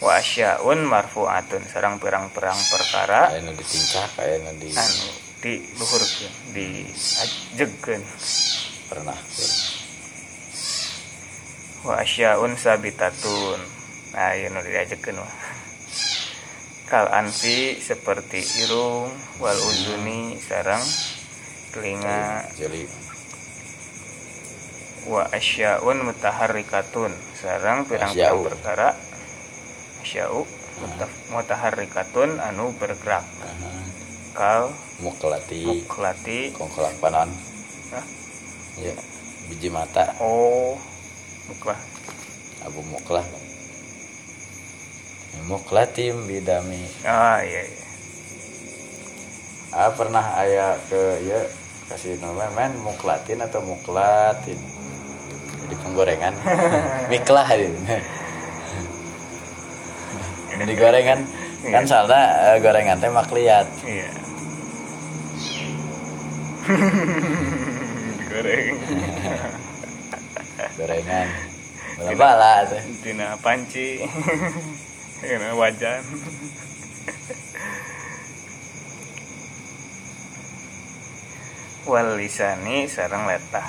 wasyaun 0.00 0.80
marfu 0.88 1.28
atun 1.28 1.60
serang 1.68 2.00
pirang-perang 2.00 2.56
perkara 2.56 3.36
anu 3.36 3.52
ditingkah 3.52 4.08
anu 4.24 4.52
di 4.64 4.72
anu 4.72 5.08
diluhurkan 5.44 6.32
diajegkan 6.56 8.00
pernah 8.88 9.18
wasyaun 11.84 12.56
sabitatun. 12.56 13.60
Nah 14.16 14.32
anu 14.40 14.64
diajegkan 14.64 15.20
wah 15.20 15.47
kal 16.88 17.04
anfi 17.12 17.76
seperti 17.76 18.40
irung 18.64 19.12
wal 19.38 19.54
uzuni 19.54 20.40
sareng 20.40 20.80
telinga. 21.70 22.48
Jadi 22.56 22.82
wa 25.08 25.28
asyaun 25.28 26.04
mutaharrikatun. 26.04 27.12
Sareng 27.38 27.84
pirang-pirang 27.86 28.40
perkara. 28.44 28.88
Asya'u 30.02 30.40
muta- 30.80 31.16
mutaharrikatun 31.30 32.40
anu 32.40 32.72
bergerak. 32.80 33.24
Kal 34.32 34.72
muklati. 35.04 35.64
muklati. 35.68 36.38
Kongkolak 36.56 36.96
panon. 37.04 37.28
Hah? 37.92 38.04
Ya, 38.80 38.94
biji 39.52 39.68
mata. 39.68 40.16
Oh 40.24 40.80
muklah 41.52 41.76
abu 42.64 42.80
muklah. 42.84 43.24
Muklatim 45.46 46.26
bidami. 46.26 46.82
ah 47.06 47.38
iya 47.44 47.62
iya 47.62 47.86
Ah 49.68 49.92
pernah 49.92 50.24
aya 50.34 50.74
ke 50.88 51.22
ya 51.28 51.44
kasih 51.92 52.16
nama 52.24 52.48
men 52.56 52.72
muklatin 52.80 53.38
atau 53.44 53.60
muklatin. 53.60 54.56
Jadi 54.56 55.74
penggorengan. 55.84 56.34
Miklah 57.12 57.48
ini. 57.52 57.76
Ini 60.58 60.72
gorengan 60.74 61.20
kan 61.68 61.84
salda 61.86 62.18
eh, 62.50 62.58
gorengan 62.64 62.98
teh 62.98 63.12
makliat. 63.12 63.66
iya 63.86 64.10
goreng 68.32 68.76
Gorengan. 70.78 71.28
Bala 72.20 72.66
teh. 72.66 72.82
tina 73.04 73.36
panci 73.38 74.02
tina 75.20 75.50
wajan 75.58 76.04
wal 81.88 82.20
lisani 82.20 82.84
sareng 82.86 83.24
letah 83.24 83.68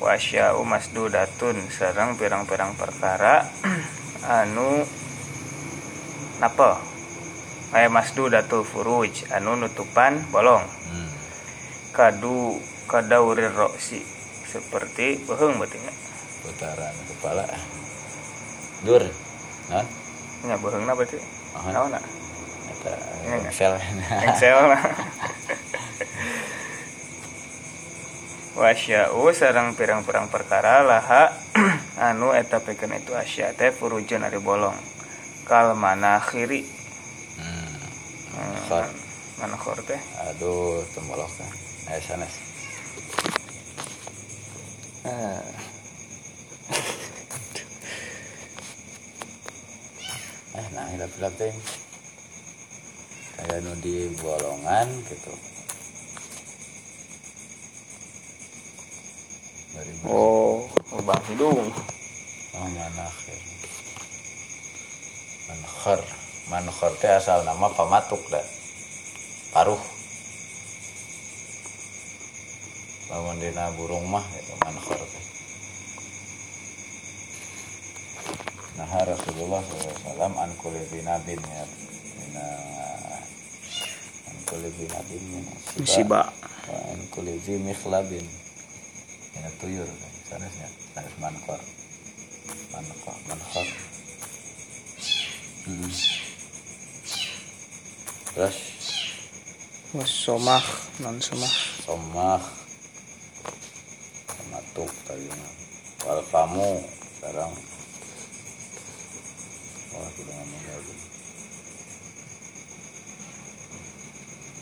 wasya'u 0.00 0.60
masdudatun 0.64 1.56
sareng 1.68 2.16
pirang-pirang 2.16 2.72
perkara 2.76 3.44
anu 4.24 4.84
napa 6.40 6.80
aya 7.76 7.88
masdudatul 7.92 8.64
furuj 8.64 9.28
anu 9.32 9.56
nutupan 9.56 10.20
bolong 10.32 10.64
Hmm. 10.86 11.10
kadu 11.90 12.62
kadaurir 12.86 13.50
roksi 13.50 13.98
seperti 14.46 15.18
beheung 15.26 15.58
berarti 15.58 15.82
nya 15.82 15.90
Putaran 16.46 16.94
kepala. 17.10 17.42
Dur. 18.86 19.02
Nah, 19.66 19.82
nya 20.42 20.56
beheungna 20.56 20.92
berarti 20.92 21.16
Aha. 21.54 21.68
naonna 21.70 22.00
eta 22.68 22.92
Iya 23.24 23.34
nggak? 23.38 23.48
engsel. 23.48 23.72
engsel 24.22 24.58
na 24.66 24.78
wasya'u 28.56 29.20
sareng 29.30 29.74
pirang-pirang 29.74 30.28
perkara 30.28 30.80
laha 30.82 31.32
anu 32.08 32.32
eta 32.32 32.56
pikeun 32.58 32.92
itu 32.94 33.12
asya 33.12 33.52
teh 33.52 33.68
furujun 33.70 34.22
ari 34.22 34.38
bolong 34.38 34.76
kal 35.44 35.72
manakhiri 35.74 36.64
Hmm. 37.36 37.68
Hmm, 38.32 38.56
Khor. 38.64 38.84
manakhor 39.36 39.76
teh 39.84 40.00
Aduh, 40.26 40.80
tembolok 40.90 41.28
kan. 41.30 41.44
Ayo 41.86 42.00
sanes. 42.02 42.32
Ah. 45.04 45.44
eh 50.56 50.68
nah 50.72 50.88
hilap-hilap 50.88 51.36
teh. 51.36 51.52
Kayak 53.36 53.60
nu 53.60 53.76
di 53.84 54.08
bolongan 54.16 54.88
gitu. 55.04 55.32
Dari 59.76 59.92
oh 60.08 60.64
lubang 60.96 61.20
hidung. 61.28 61.68
Oh 62.56 62.68
manakhir 62.72 63.40
mankhar 65.46 66.00
mankhar 66.48 66.92
teh 67.04 67.12
asal 67.12 67.44
nama 67.44 67.68
pamatuk 67.76 68.24
dah. 68.32 68.46
Paruh. 69.52 69.82
Lamun 73.12 73.36
dina 73.36 73.68
burung 73.76 74.08
mah 74.08 74.24
gitu 74.32 74.56
mankhar 74.64 75.04
teh 75.04 75.24
nah 78.76 79.02
Rasulullah 79.08 79.64
SAW 79.64 80.36
an 80.36 80.52
kulli 80.60 80.84
binabin 80.92 81.40
ya. 81.40 81.64
Mina, 82.20 82.46
an 84.28 84.36
kulli 84.44 84.68
binabin 84.76 85.24
an 86.68 87.00
kulli 87.08 87.40
zi 87.40 87.56
mikhlabin 87.56 88.26
Mina 89.32 89.50
tuyur. 89.60 89.88
Seharusnya 90.28 90.68
harus 90.98 91.14
mankhar 91.22 91.60
mankhar 92.74 93.16
mankhar 93.30 93.66
hmm. 95.70 95.92
terus? 98.34 98.56
Somah 100.04 100.64
non 101.00 101.16
somah. 101.22 101.52
Somah 101.86 102.42
matuk 104.52 104.90
tadi 105.06 105.30
wal 106.04 106.20
sekarang 106.26 107.52
wah 109.96 110.10
kita 110.12 110.32
ngomong 110.32 110.62
lagi 110.68 110.94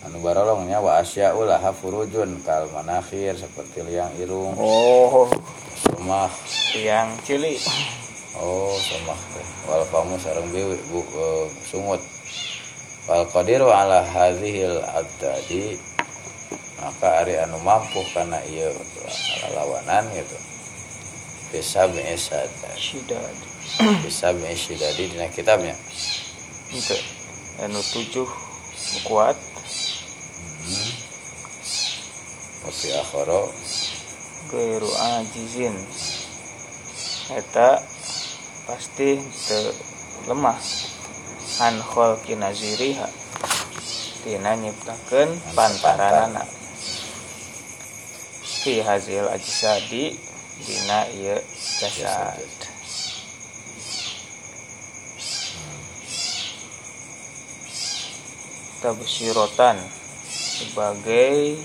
anu 0.05 0.18
barolongnya 0.20 0.79
wa 0.85 1.01
asyaul 1.01 1.49
furujun 1.81 2.38
kal 2.44 2.68
manakhir 2.77 3.40
seperti 3.40 3.81
liang 3.88 4.12
irung. 4.20 4.53
Oh. 4.61 5.33
Somah 5.81 6.29
yang 6.77 7.09
cili. 7.25 7.57
Oh 8.37 8.77
somah 8.77 9.16
teh. 9.33 9.49
Wal 9.64 9.85
famu 9.88 10.20
sareng 10.20 10.49
biwi 10.53 10.77
bu 10.92 11.01
eh, 11.01 11.47
sungut. 11.64 12.03
Wal 13.09 13.25
qadiru 13.33 13.73
ala 13.73 14.05
hadhil 14.05 14.85
adadi. 14.92 15.81
Maka 16.85 17.25
ari 17.25 17.40
anu 17.40 17.57
mampu 17.64 18.05
karena 18.12 18.37
iya 18.44 18.68
lawanan 19.57 20.05
gitu 20.12 20.54
bisa 21.50 21.88
biasa 21.90 22.48
sidad 22.78 23.37
bisa 24.04 24.30
biasa 24.30 24.72
dari 24.78 25.11
dina 25.11 25.26
kitabnya. 25.33 25.74
Itu 26.70 26.96
anu 27.64 27.80
tujuh 27.80 28.28
kuat. 29.09 29.37
Hmm. 30.64 30.92
Wafi 32.64 32.88
akhoro 32.96 33.50
gairu 34.52 34.90
ajizin. 35.18 35.74
Eta 37.35 37.83
pasti 38.68 39.18
te 39.18 39.59
lemah. 40.30 40.61
An 41.62 41.76
khalqi 41.83 42.35
naziriha. 42.38 43.09
Tina 44.24 44.57
nyiptakeun 44.57 45.30
pantaranana. 45.52 46.44
fi 48.64 48.80
hazil 48.80 49.28
ajsadi 49.28 50.16
dina 50.62 51.11
ieu 51.11 51.40
jasad 51.83 52.38
tabsirotan 58.79 59.81
sebagai 60.31 61.59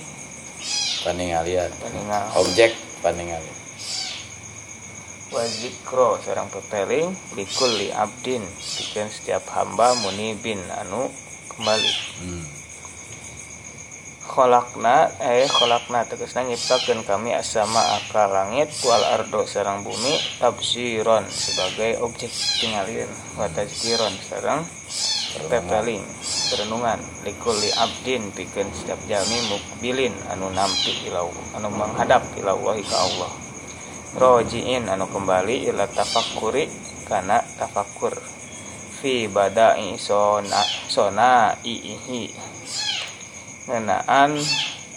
paningalian 1.05 1.69
peningal 1.77 2.25
objek 2.39 2.73
paningalian 3.05 3.59
wazikro 5.29 6.17
seorang 6.25 6.49
pepeling 6.49 7.13
likul 7.37 7.69
li 7.77 7.93
abdin. 7.93 8.41
Bikin 8.49 9.07
setiap 9.13 9.45
hamba 9.53 9.93
munibin 10.01 10.59
anu 10.81 11.09
kembali. 11.53 11.91
Hmm. 12.21 12.58
Kholakna 14.29 15.09
eh 15.17 15.49
kholakna 15.49 16.05
tegasna 16.05 16.45
nyiptakeun 16.45 17.01
kami 17.01 17.33
asama 17.33 17.81
akal 17.97 18.29
langit 18.29 18.69
wal 18.85 19.01
ardo 19.01 19.41
sarang 19.49 19.81
bumi 19.81 20.13
tabsiron 20.37 21.25
sebagai 21.25 21.97
objek 22.05 22.29
tingalieun 22.61 23.09
wa 23.41 23.49
tazkiron 23.49 24.13
sarang 24.21 24.61
pepeling 25.49 26.05
perenungan 26.53 27.01
likul 27.25 27.53
li 27.57 27.69
abdin 27.73 28.29
bikin 28.37 28.69
setiap 28.73 29.01
jami 29.09 29.37
mukbilin 29.49 30.13
anu 30.29 30.49
nampi 30.53 30.93
ilau 31.09 31.29
anu 31.57 31.69
menghadap 31.73 32.21
ila 32.37 32.53
ka 32.85 32.97
Allah. 32.97 33.31
Rojiin 34.17 34.89
anu 34.89 35.05
kembali 35.05 35.69
ila 35.69 35.85
tafakkuri 35.85 36.65
kana 37.05 37.45
tafakkur. 37.61 38.17
Fi 38.99 39.29
bada'i 39.29 39.95
sona 40.01 40.59
sona 40.89 41.53
ihi 41.61 42.33
ngenaan 43.69 44.33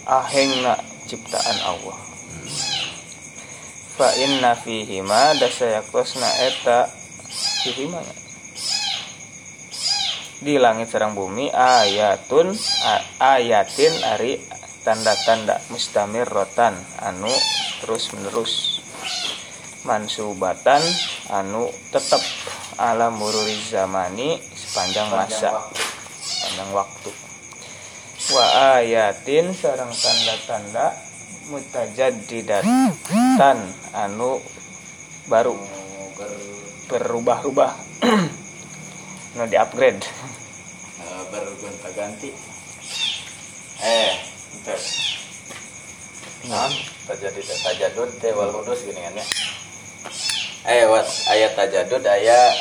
ahengna 0.09 0.81
ciptaan 1.05 1.57
Allah. 1.61 1.97
Fa 3.93 4.09
inna 4.17 4.57
fihi 4.57 5.05
ma 5.05 5.37
dasayakosna 5.37 6.29
eta 6.49 6.89
fihi 7.61 7.85
ma 7.85 8.01
nya? 8.01 8.23
di 10.43 10.59
langit 10.59 10.91
sarang 10.91 11.15
bumi 11.15 11.47
ayatun 11.55 12.51
ayatin 13.15 13.93
ari 14.11 14.35
tanda-tanda 14.83 15.55
mustamir 15.71 16.27
rotan 16.27 16.75
anu 16.99 17.31
terus 17.79 18.11
menerus 18.11 18.83
mansubatan 19.87 20.83
anu 21.31 21.71
tetap 21.95 22.19
ala 22.75 23.07
mururi 23.07 23.55
zamani 23.55 24.35
sepanjang 24.51 25.07
masa. 25.15 25.63
sepanjang 26.19 26.75
waktu 26.75 27.32
wa 28.31 28.79
ayatin 28.79 29.51
sarang 29.51 29.91
tanda-tanda 29.91 30.95
mutajadidatan 31.51 33.59
anu 33.91 34.39
baru 35.27 35.51
berubah-ubah. 36.87 37.71
Nu 39.33 39.49
di 39.49 39.57
upgrade 39.57 39.97
Eh, 41.03 41.23
bergonta 41.33 41.89
ganti 41.97 42.29
eh 43.83 44.13
ente 44.53 44.75
nah 46.47 46.69
terjadi 47.09 47.41
tajadud 47.41 48.09
teh 48.21 48.31
wal 48.37 48.53
kudus 48.53 48.85
gini 48.85 49.01
kan 49.01 49.17
ya? 49.17 49.25
Eh 50.69 50.85
wat 50.87 51.09
ayat 51.33 51.51
tajadud 51.57 52.03
ayat 52.05 52.53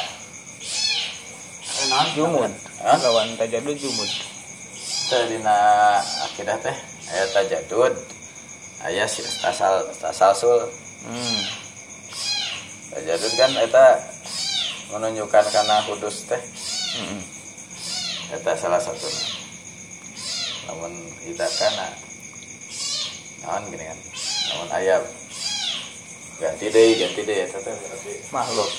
jumud 2.16 2.51
lawan 2.83 3.37
tajadud 3.37 3.77
jumud 3.77 4.11
dina 5.29 5.59
akidah 6.31 6.57
teh 6.64 6.77
ayat 7.12 7.29
tajadud 7.37 7.94
ayat 8.88 9.09
si 9.09 9.20
tasal 9.44 9.85
tasalsul. 10.01 10.64
Hmm. 11.03 11.40
tajadud 12.94 13.33
kan 13.37 13.53
eta 13.61 13.87
menunjukkan 14.94 15.44
karena 15.53 15.77
kudus 15.88 16.25
teh. 16.29 16.42
Mm-mm. 16.92 17.22
eta 18.37 18.53
salah 18.57 18.81
satu 18.81 19.09
namun 20.68 20.92
kita 21.25 21.46
kana 21.59 21.88
naon 23.44 23.64
gini 23.68 23.85
kan? 23.85 23.98
Namun 24.53 24.68
ayat 24.77 25.03
ganti 26.40 26.66
deh 26.70 26.88
ganti 26.96 27.20
deh 27.27 27.38
eta 27.44 27.59
teh. 27.61 27.77
Makhluk 28.33 28.70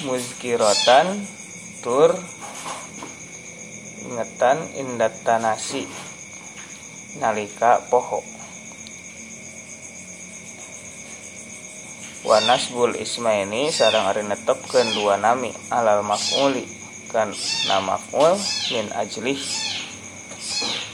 muzkiratan 0.00 1.06
tur 1.84 2.10
ingetan 4.10 4.58
indatanasi 4.74 5.84
nalika 7.20 7.84
poho. 7.92 8.24
Wanasbul 12.20 13.00
isma 13.00 13.32
ini 13.42 13.72
sarang 13.72 14.06
ari 14.06 14.22
netepkeun 14.26 14.92
dua 14.92 15.16
nami 15.16 15.50
alal 15.72 16.04
maf'uli 16.04 16.68
kan 17.10 17.32
nama 17.66 17.96
min 18.70 18.86
ajlih 18.94 19.40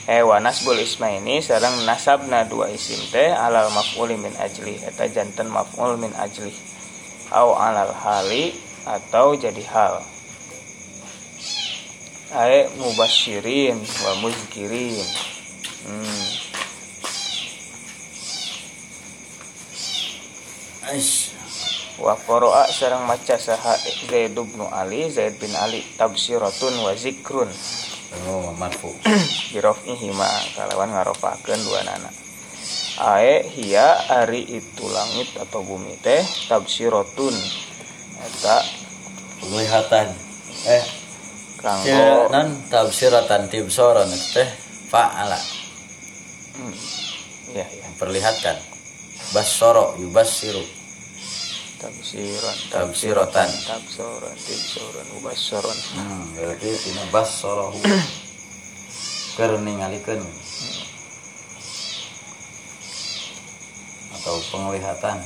eh 0.06 0.22
wanasbul 0.22 0.78
isma 0.78 1.10
ini 1.10 1.42
sarang 1.42 1.82
nasabna 1.82 2.46
dua 2.46 2.70
isim 2.70 2.98
teh 3.10 3.34
alal 3.34 3.66
maf'uli 3.74 4.14
min 4.14 4.30
ajlih 4.38 4.78
eta 4.86 5.10
janten 5.10 5.50
maf'ul 5.50 5.98
min 5.98 6.14
ajlih 6.14 6.54
au 7.34 7.58
alal 7.58 7.90
hali 7.90 8.54
atau 8.86 9.34
jadi 9.34 9.62
hal. 9.66 9.98
Ae 12.38 12.70
mubasyirin 12.78 13.78
wa 13.82 14.12
muzkirin. 14.22 15.06
Hmm. 15.90 16.26
Aish. 20.86 21.34
wa 21.96 22.12
qara'a 22.12 22.68
sareng 22.68 23.08
maca 23.08 23.40
saha 23.40 23.74
Zaid 24.06 24.36
bin 24.36 24.60
Ali 24.68 25.08
Zaid 25.08 25.40
bin 25.40 25.48
Ali 25.56 25.80
tabsiratun 25.96 26.76
wa 26.84 26.92
zikrun 26.92 27.48
Oh, 28.26 28.54
marfu. 28.54 28.94
birofihi 29.52 30.14
ma 30.14 30.28
kalawan 30.54 30.94
ngarofakeun 30.94 31.60
dua 31.64 31.82
nana 31.82 32.10
ae 32.96 33.44
hia 33.44 34.08
ari 34.08 34.46
itu 34.46 34.84
langit 34.88 35.28
atau 35.36 35.60
bumi 35.60 35.96
teh 36.00 36.24
tabsiratun 36.48 37.36
eta 38.16 38.56
Penglihatan. 39.36 40.08
Eh, 40.66 40.84
kanggo 41.60 41.86
ya 41.86 42.26
non 42.32 42.48
tafsiratan 42.72 43.46
tibsoran 43.52 44.08
teh 44.32 44.48
fa'ala 44.90 45.38
hmm, 46.56 46.74
iya 47.54 47.66
iya 47.68 47.86
memperlihatkan. 47.94 48.56
Basoro 49.30 49.94
yubassiru. 50.00 50.62
Tabsiran 51.76 52.56
Tabsiratan. 52.72 53.48
tabsoran 53.68 54.36
tabsoran 54.36 55.06
ubassoran 55.20 55.78
Hmm, 55.96 56.24
berarti 56.36 56.70
ini 56.72 57.02
basorohu. 57.12 57.80
Keur 59.36 59.60
ningalikeun. 59.60 60.20
Atau 64.16 64.34
penglihatan. 64.52 65.18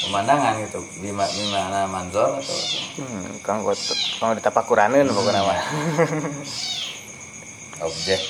Pemandangan 0.00 0.56
itu 0.64 0.80
bima 1.04 1.28
bima 1.28 1.84
manzor 1.84 2.40
atau 2.40 2.58
hmm, 2.98 3.44
kanggo 3.44 3.76
kanggo 4.16 4.34
ditapakuraneun 4.40 5.12
pokokna 5.12 5.44
mah 5.44 5.60
objek 7.84 8.20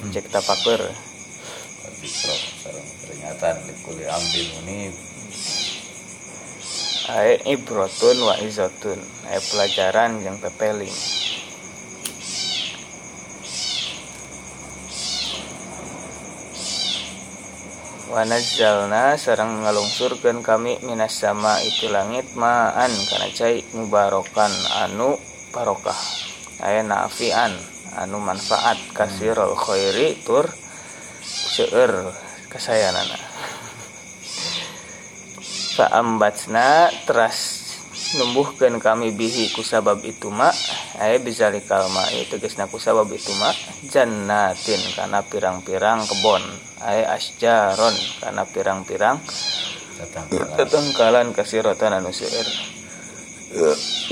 objek 0.00 0.24
tapakur 0.32 0.80
Dikro 2.00 2.34
peringatan 3.24 3.56
likuli 3.64 4.04
ambil 4.04 4.46
munib 4.60 4.92
ae 7.08 7.40
ibrotun 7.48 8.20
wa 8.20 8.36
izotun 8.44 9.00
ae 9.32 9.40
pelajaran 9.48 10.20
yang 10.20 10.36
pepeling 10.36 10.92
wa 18.12 18.28
nazzalna 18.28 19.16
sareng 19.16 19.64
ngalungsurkeun 19.64 20.44
kami 20.44 20.76
minas 20.84 21.16
sama 21.16 21.64
itu 21.64 21.88
langit 21.88 22.28
ma'an 22.36 22.92
kana 22.92 23.32
cai 23.32 23.64
mubarokan 23.72 24.52
anu 24.84 25.16
barokah. 25.50 25.98
Aya 26.62 26.86
nafian 26.86 27.50
anu 27.98 28.22
manfaat 28.22 28.78
kasirul 28.94 29.58
khairi 29.58 30.14
tur 30.22 30.46
seueur 31.26 32.14
kasayanana 32.54 33.18
Fa'ambatna 35.74 36.86
teras 37.02 37.66
numbuhkeun 38.14 38.78
kami 38.78 39.10
bihi 39.10 39.50
ku 39.58 39.66
sabab 39.66 40.06
itu 40.06 40.30
mak. 40.30 40.54
Aya 41.02 41.18
bizalikal 41.18 41.90
ma 41.90 42.06
itu 42.14 42.38
tegasna 42.38 42.70
ku 42.70 42.78
sabab 42.78 43.10
itu 43.10 43.34
mak. 43.42 43.58
Jannatin 43.90 44.78
kana 44.94 45.26
pirang-pirang 45.26 46.06
kebon. 46.06 46.46
Aya 46.78 47.18
asjaron 47.18 47.90
kana 48.22 48.46
pirang-pirang 48.46 49.18
tetengkalan 50.54 51.34
kasiratan 51.34 51.98
anu 51.98 52.14
seueur. 52.14 52.46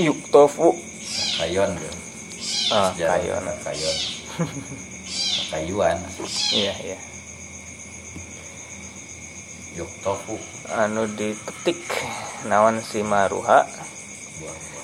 Yuk 0.03 0.19
tofu. 0.35 0.75
Kayon 1.39 1.71
ah 2.75 2.91
kayon. 2.91 3.45
kayon. 3.63 3.97
Kayuan. 5.47 5.95
Iya 6.51 6.75
iya 6.83 7.12
yuk 9.73 9.89
tofu 10.05 10.37
anu 10.77 11.09
dipetik 11.17 11.81
naon 12.45 12.77
si 12.77 13.01
maruha? 13.01 13.65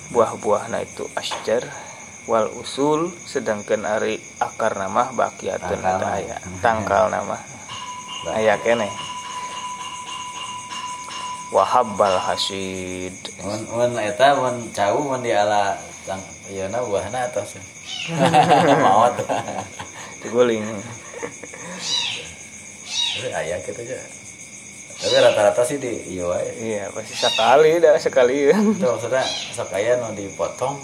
Buah-buah 0.10 0.34
buah-buahna 0.34 0.78
itu 0.82 1.06
asjar. 1.13 1.62
Wal 2.30 2.45
usul 2.62 3.10
sedangkan 3.25 3.89
ari 3.89 4.21
akar 4.38 4.78
nama 4.78 5.10
bakiatun 5.13 5.82
aya. 5.82 6.38
tangkal 6.62 7.10
nama. 7.10 7.38
Aya 8.34 8.58
kene. 8.62 8.86
Wahabbal 11.49 12.21
hasid 12.30 13.17
mun 13.41 13.62
mun 13.73 13.97
eta 13.97 14.38
mun 14.38 14.69
cau 14.69 15.02
mun 15.02 15.25
di 15.25 15.34
ala 15.34 15.73
tang 16.06 16.21
ieu 16.54 16.69
na 16.69 16.86
buahna 16.86 17.25
atos 17.30 17.58
maot. 18.86 19.17
Diguling. 20.21 20.65
Aya 23.34 23.58
kitu 23.65 23.82
aja 23.82 24.29
tapi 25.00 25.16
rata-rata 25.16 25.64
sih 25.64 25.80
di 25.80 26.12
ieu 26.12 26.28
wae. 26.28 26.52
Iya 26.60 26.92
pasti 26.92 27.16
sekali 27.16 27.80
dah 27.80 27.96
sekali. 27.96 28.52
Itu 28.52 28.84
maksudnya 28.84 29.24
sok 29.56 29.72
aya 29.72 29.96
nu 29.96 30.12
dipotong 30.12 30.76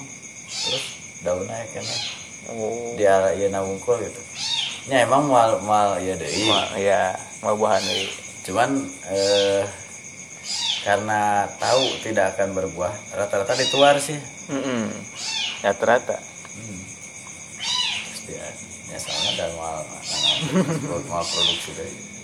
terus 0.47 0.85
daunnya 1.19 1.59
kena 1.75 1.95
oh. 2.55 2.95
Di 2.95 3.03
ala 3.03 3.35
ieu 3.35 3.51
na 3.51 3.59
wungkul 3.59 3.99
gitu. 3.99 4.21
Nya 4.87 5.03
emang 5.03 5.27
mal 5.27 5.59
mal 5.67 5.99
ieu 5.99 6.15
deui. 6.15 6.47
Ma, 6.47 6.63
ya 6.79 7.11
mau 7.43 7.59
buahan 7.59 7.83
deui. 7.83 8.07
cuman 8.45 8.77
eh, 9.09 9.65
karena 10.85 11.49
tahu 11.57 11.81
tidak 12.05 12.37
akan 12.37 12.53
berbuah 12.53 12.93
rata-rata 13.17 13.57
dituar 13.57 13.97
sih. 13.99 14.21
Mm-mm. 14.45 14.93
ya 15.65 15.73
ternyata 15.73 16.13
hmm. 16.53 16.81
Terus 18.05 18.21
dia 18.29 18.45
ya 18.93 18.97
soalnya 19.01 19.31
dan 19.33 19.51
mal 19.57 19.81
mal, 19.81 21.01
mal 21.09 21.23
produksi 21.25 21.73
dari 21.73 22.14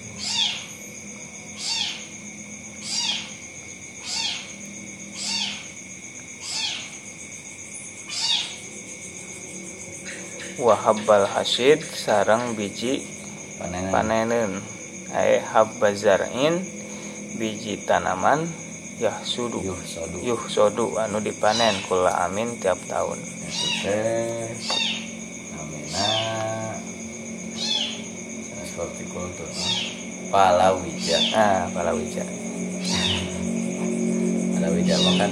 wahabbal 10.62 11.26
hasid 11.26 11.82
sarang 11.82 12.54
biji 12.54 13.02
panenan 13.58 13.90
paneneun 13.90 14.54
aya 15.10 15.42
habba 15.42 15.90
zar'in 15.98 16.62
biji 17.42 17.82
tanaman 17.90 18.46
yahsudu. 19.02 19.66
Yuh 19.66 19.82
sodu 19.82 20.18
yuh 20.22 20.44
sodu 20.46 20.94
anu 21.02 21.18
dipanen 21.18 21.74
kula 21.90 22.14
amin 22.30 22.54
tiap 22.62 22.78
tahun. 22.86 23.18
Palawija. 30.32 31.18
Nah 31.34 31.66
palawija. 31.74 32.22
Palawija 34.54 34.96
mah 35.02 35.14
kan 35.18 35.32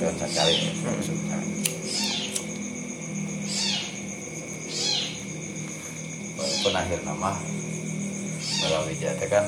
tahun 0.00 0.16
sekali. 0.18 0.54
Walaupun 0.84 1.23
akhir 6.72 7.04
nama. 7.04 7.36
Palawija 8.64 9.12
teh 9.20 9.28
kan 9.28 9.44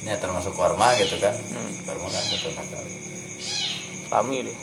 ini 0.00 0.16
termasuk 0.16 0.56
korma 0.56 0.96
gitu 0.96 1.20
kan. 1.20 1.36
Hmm. 1.36 1.72
korma 1.84 2.08
kan 2.08 2.22
tahun 2.24 2.54
sekali 2.56 2.92
kami 4.10 4.36
deh. 4.42 4.56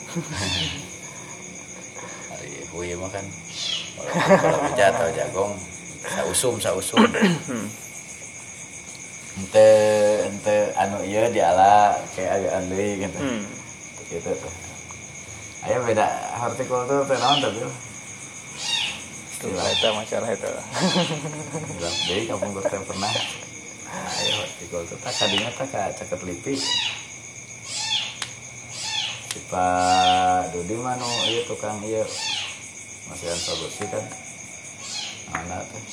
Hari 2.34 2.52
hui 2.74 2.92
mah 2.98 3.10
kan 3.14 3.26
palawija 4.42 4.86
atau 4.94 5.10
jagong 5.14 5.54
sausum 6.08 6.56
sausum 6.62 7.02
ente 9.38 9.70
ente 10.26 10.56
anu 10.74 10.98
iya 11.06 11.30
diala 11.30 11.94
kayak 12.18 12.42
agak 12.42 12.54
andri 12.58 12.90
gitu. 13.06 13.18
Hmm. 13.22 13.46
gitu 14.10 14.30
tuh. 14.34 14.54
Ayo 15.68 15.84
beda 15.86 16.06
hortikultur 16.42 17.06
teh 17.06 17.18
naon 17.18 17.40
tapi 17.42 17.62
Tuh, 19.38 19.54
eta 19.54 19.94
masalah 19.94 20.34
itu. 20.34 20.50
Bilang 21.78 21.96
jadi 22.10 22.22
kampung 22.26 22.58
gue 22.58 22.66
pernah 22.66 23.14
ayo 23.88 24.34
hortikultur 24.44 24.98
tak 25.00 25.14
kadinya 25.16 25.48
tak 25.56 25.70
ka 25.72 25.94
ceket 25.96 26.22
lipi 26.28 26.60
si 29.30 29.40
Pak 29.48 30.52
Dudi 30.52 30.76
mah 30.76 30.98
nu 31.00 31.08
ieu 31.30 31.46
tukang 31.46 31.80
iya. 31.86 32.04
Masih 33.08 33.32
yang 33.32 33.40
solusi 33.40 33.88
kan. 33.88 34.04
Mana 35.32 35.64
tuh? 35.70 35.84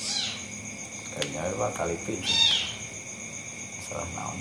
Kayaknya 1.15 1.55
Pak 1.55 1.71
Kalipi 1.79 2.19
masalah 3.79 4.09
naon 4.17 4.39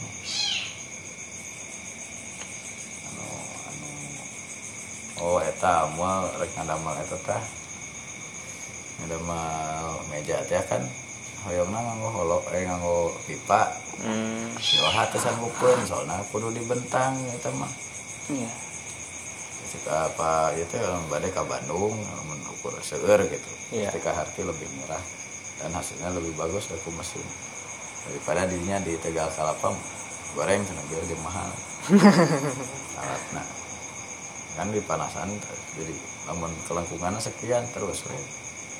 anu 3.06 3.28
anu. 3.68 3.90
Oh 5.22 5.38
eta 5.38 5.86
amal 5.92 6.26
rek 6.40 6.50
ngadamel 6.56 6.98
eta 7.04 7.18
tah 7.22 7.44
ngadamel 9.02 10.06
meja 10.10 10.38
teh 10.46 10.60
kan 10.70 10.82
hoyongna 11.44 11.78
nganggo 11.78 12.08
holo 12.14 12.38
eh 12.54 12.62
nganggo 12.64 13.12
pipa. 13.26 13.68
Hmm. 14.00 14.50
Yoha 14.58 15.02
teh 15.10 15.20
sanggupeun 15.20 15.80
soalna 15.86 16.22
kudu 16.30 16.50
dibentang 16.54 17.14
eta 17.34 17.50
mah. 17.54 17.70
Iya. 18.30 18.50
Ketika 19.64 20.12
apa 20.12 20.54
itu 20.54 20.76
badai 21.10 21.34
ke 21.34 21.42
Bandung 21.44 21.94
mengukur 22.28 22.74
seueur 22.80 23.20
gitu. 23.26 23.50
Iya. 23.74 23.90
ketika 23.90 24.14
harga 24.14 24.42
lebih 24.46 24.68
murah 24.78 25.02
dan 25.58 25.74
hasilnya 25.74 26.14
lebih 26.14 26.32
bagus 26.38 26.70
dari 26.70 26.80
mesin. 26.94 27.26
Daripada 28.04 28.44
dirinya 28.44 28.78
di 28.84 29.00
Tegal 29.00 29.32
Kalapa 29.32 29.72
goreng 30.36 30.60
tenaga 30.62 30.96
lebih 31.00 31.18
mahal. 31.24 31.50
Alatnya 33.00 33.44
kan 34.54 34.70
dipanasan 34.70 35.28
jadi 35.74 35.94
namun 36.30 36.50
kelengkungannya 36.70 37.18
sekian 37.18 37.66
terus. 37.74 38.06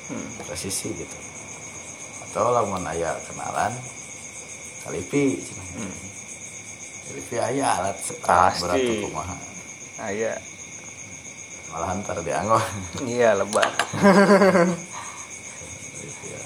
Hmm. 0.05 0.29
gitu. 0.93 1.17
Atau 2.29 2.53
lamun 2.53 2.85
aya 2.85 3.17
kenalan 3.25 3.73
kalipi. 4.85 5.41
Hmm. 5.73 5.95
kalipi 7.09 7.35
aya 7.41 7.65
alat 7.81 7.97
sekarang 7.97 8.53
berat 8.61 8.77
tuh 8.85 8.95
kumaha. 9.09 9.35
Aya. 10.05 10.33
Malahan 11.73 12.05
ntar 12.05 12.21
dianggo. 12.21 12.59
Iya 13.09 13.33
lebat. 13.39 13.71
Kalipi 15.95 16.27
ya. 16.29 16.41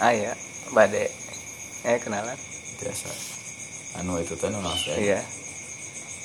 aya 0.00 0.32
bade 0.72 1.12
eh 1.84 1.98
kenalan. 2.00 2.38
Biasa. 2.80 3.10
Anu 4.00 4.16
itu 4.16 4.32
teh 4.40 4.48
nu 4.48 4.64
naos 4.64 4.88
teh 4.88 4.96
iya 4.96 5.20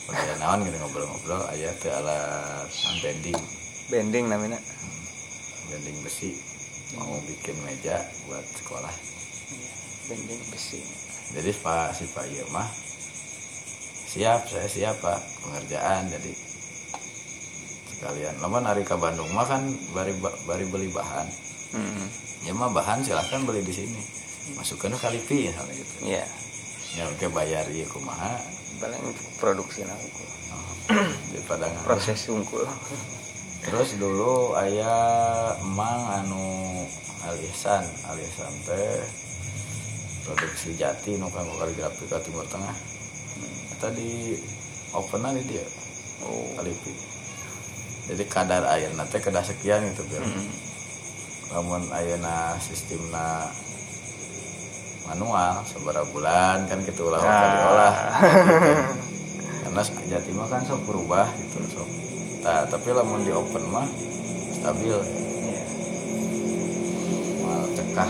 aya 0.07 0.33
naon 0.39 0.63
gitu 0.63 0.77
ngobrol-ngobrol 0.79 1.43
aya 1.51 1.71
teh 1.75 1.91
alat 1.91 2.71
bending. 3.03 3.35
Bending 3.91 4.25
namanya 4.31 4.59
bending 5.67 5.97
besi. 5.99 6.31
Mau 6.95 7.19
bikin 7.27 7.55
meja 7.67 7.99
buat 8.27 8.43
sekolah. 8.63 8.93
Bending 10.07 10.41
besi. 10.47 10.79
Jadi 11.35 11.51
pak 11.59 11.91
si 11.91 12.07
pak 12.07 12.23
iya 12.31 12.47
mah 12.55 12.67
siap 14.07 14.47
saya 14.47 14.67
siap 14.71 14.95
pak 15.03 15.19
pengerjaan. 15.43 16.07
Jadi 16.07 16.31
sekalian. 17.91 18.35
Namun 18.39 18.63
hari 18.63 18.87
ke 18.87 18.95
Bandung 18.95 19.27
mah 19.35 19.43
kan 19.43 19.67
bari 19.91 20.15
bari 20.47 20.65
beli 20.71 20.87
bahan. 20.91 21.27
Hmm. 21.67 22.07
ya 22.47 22.55
mah 22.55 22.71
bahan 22.71 23.03
silahkan 23.03 23.43
beli 23.43 23.59
di 23.59 23.75
sini. 23.75 24.01
Masukkan 24.55 24.95
ke 24.95 24.99
kalipi 25.03 25.51
misalnya 25.51 25.75
gitu. 25.75 25.93
Iya 26.07 26.23
ya 26.97 27.05
oke 27.05 27.29
bayar 27.29 27.69
iya 27.69 27.85
kumaha. 27.85 28.33
Paling 28.81 29.03
produksi 29.37 29.85
nah 29.85 29.93
oh, 29.93 30.73
daripada 31.33 31.69
nganggur. 31.69 31.85
proses 31.85 32.19
unggul. 32.33 32.65
Terus 33.61 33.89
dulu 34.01 34.57
ayah 34.57 35.53
emang 35.61 36.25
anu 36.25 36.45
alisan 37.29 37.85
alisan 38.09 38.53
teh 38.65 39.01
produksi 40.25 40.73
jati 40.73 41.21
nu 41.21 41.29
kanggo 41.29 41.53
kaligrafi 41.61 42.09
ke 42.09 42.17
timur 42.25 42.45
tengah. 42.49 42.73
Tadi 43.77 44.33
open 44.97 45.29
di 45.37 45.43
dia 45.45 45.65
oh. 46.25 46.49
Kalipi 46.57 47.17
jadi 48.07 48.23
kadar 48.31 48.63
air 48.71 48.91
nanti 48.95 49.19
kedah 49.19 49.43
sekian 49.43 49.83
gitu 49.91 50.07
biar 50.07 50.23
Hmm. 50.23 50.47
namun 51.51 51.81
ayeuna 51.91 52.55
sistemna 52.59 53.51
manual 55.07 55.63
seberapa 55.63 56.03
bulan 56.11 56.67
kan 56.67 56.77
gitu 56.83 57.07
lah 57.07 57.19
Ah. 57.19 57.47
diolah. 57.49 57.93
Karena 59.63 59.81
jati 60.07 60.31
mah 60.31 60.47
kan 60.47 60.61
sok 60.63 60.83
berubah 60.83 61.27
gitu 61.37 61.57
sok. 61.69 61.89
Nah, 62.43 62.63
tapi 62.67 62.91
lamun 62.91 63.23
di 63.23 63.31
open 63.31 63.63
mah 63.67 63.87
stabil. 64.53 64.97
Mal 67.39 67.63
cekah. 67.73 68.09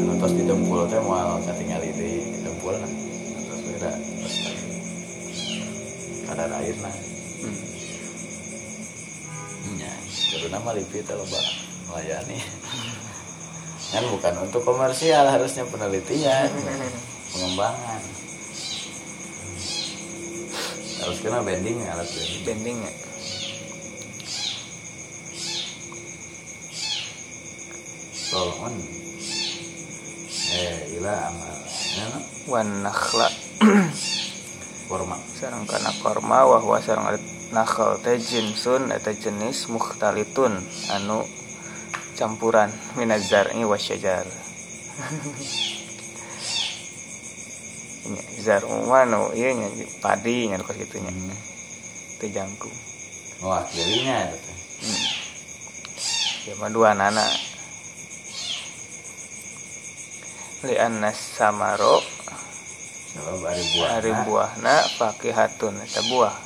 Anu 0.00 0.12
tos 0.16 0.32
di 0.32 0.42
dempul 0.42 0.84
teh 0.86 1.00
moal 1.00 1.40
katingali 1.42 1.90
di 1.92 2.10
dempul 2.40 2.74
nah 2.74 2.90
terus 3.44 3.60
beda. 3.66 3.92
Kadar 6.26 6.50
air 6.58 6.76
nah. 6.78 6.94
Hmm. 7.40 7.56
ya 9.76 9.92
jadi 10.30 10.52
nama 10.52 10.76
lipi 10.76 11.00
teh 11.00 11.16
loba 11.16 11.40
melayani 11.88 12.36
kan 13.90 14.06
bukan 14.06 14.34
untuk 14.46 14.62
komersial 14.62 15.26
harusnya 15.26 15.66
penelitian 15.66 16.50
pengembangan. 17.34 18.02
Harus 21.00 21.18
kena 21.24 21.42
bending 21.42 21.80
alat 21.90 22.06
bending 22.06 22.42
bending 22.46 22.78
ya? 22.86 22.92
Tolong. 28.30 28.76
Eh 30.54 30.98
ila 31.00 31.14
amal. 31.34 31.58
Ya 31.98 32.06
wan 32.46 32.68
nakhla. 32.86 33.28
Forma 34.86 35.18
sareng 35.38 35.66
kana 35.66 35.90
korma 36.02 36.46
wahwa 36.46 36.78
sareng 36.82 37.06
ari 37.10 37.18
nakhl 37.50 37.98
teh 38.02 38.18
jinsun 38.18 38.94
eta 38.94 39.10
jenis 39.14 39.66
mukhtalitun 39.70 40.54
anu 40.94 41.26
campuran 42.20 42.68
minazar'i 43.00 43.64
wasyajar 43.64 44.28
nya 48.12 48.22
zar 48.44 48.62
umano 48.68 49.32
ieu 49.32 49.56
nya 49.56 49.68
padi 50.04 50.52
nya 50.52 50.60
kos 50.60 50.76
kitu 50.76 51.00
nya 51.00 51.08
Hmm. 51.08 51.32
teu 52.20 52.28
jangkung 52.28 52.76
wah 53.40 53.64
jadinya 53.72 54.28
gitu 54.36 54.52
hmm. 54.84 55.06
ya 56.44 56.54
mah 56.60 56.68
dua 56.68 56.92
nana 56.92 57.24
li 60.60 60.76
annas 60.76 61.16
samaro. 61.40 62.04
Hari 63.16 63.64
buah 63.74 63.88
Ari 63.96 64.12
buahna 64.28 64.76
fakihatun 65.00 65.72
eta 65.82 66.04
buah. 66.04 66.36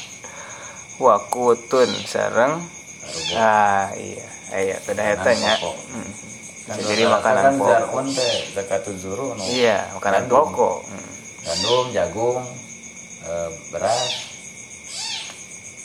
Wakutun 1.04 1.90
sareng. 2.08 2.64
Ah 3.36 3.92
iya 3.92 4.39
iya 4.58 4.76
teh 4.82 4.94
eta 4.94 5.30
nya. 5.38 5.54
pokok. 5.62 5.76
Hmm. 5.94 6.10
Jadi 6.70 7.02
makanan 7.06 7.58
pokok. 7.58 7.70
zarun 7.70 8.06
teh 8.14 8.34
zakatul 8.54 8.94
zuru 8.98 9.26
Iya, 9.46 9.90
makanan 9.94 10.26
pokok. 10.26 10.86
Hmm. 10.86 11.10
gandum 11.40 11.88
jagung 11.96 12.44
eh, 13.24 13.48
beras 13.72 14.28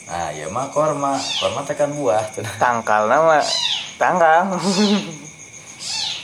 nah 0.06 0.30
ya 0.30 0.46
mah 0.52 0.70
korma 0.70 1.18
korma 1.42 1.66
tekan 1.66 1.90
buah. 1.90 2.22
Tangkal 2.62 3.10
nama 3.10 3.42
tangkal. 3.98 4.54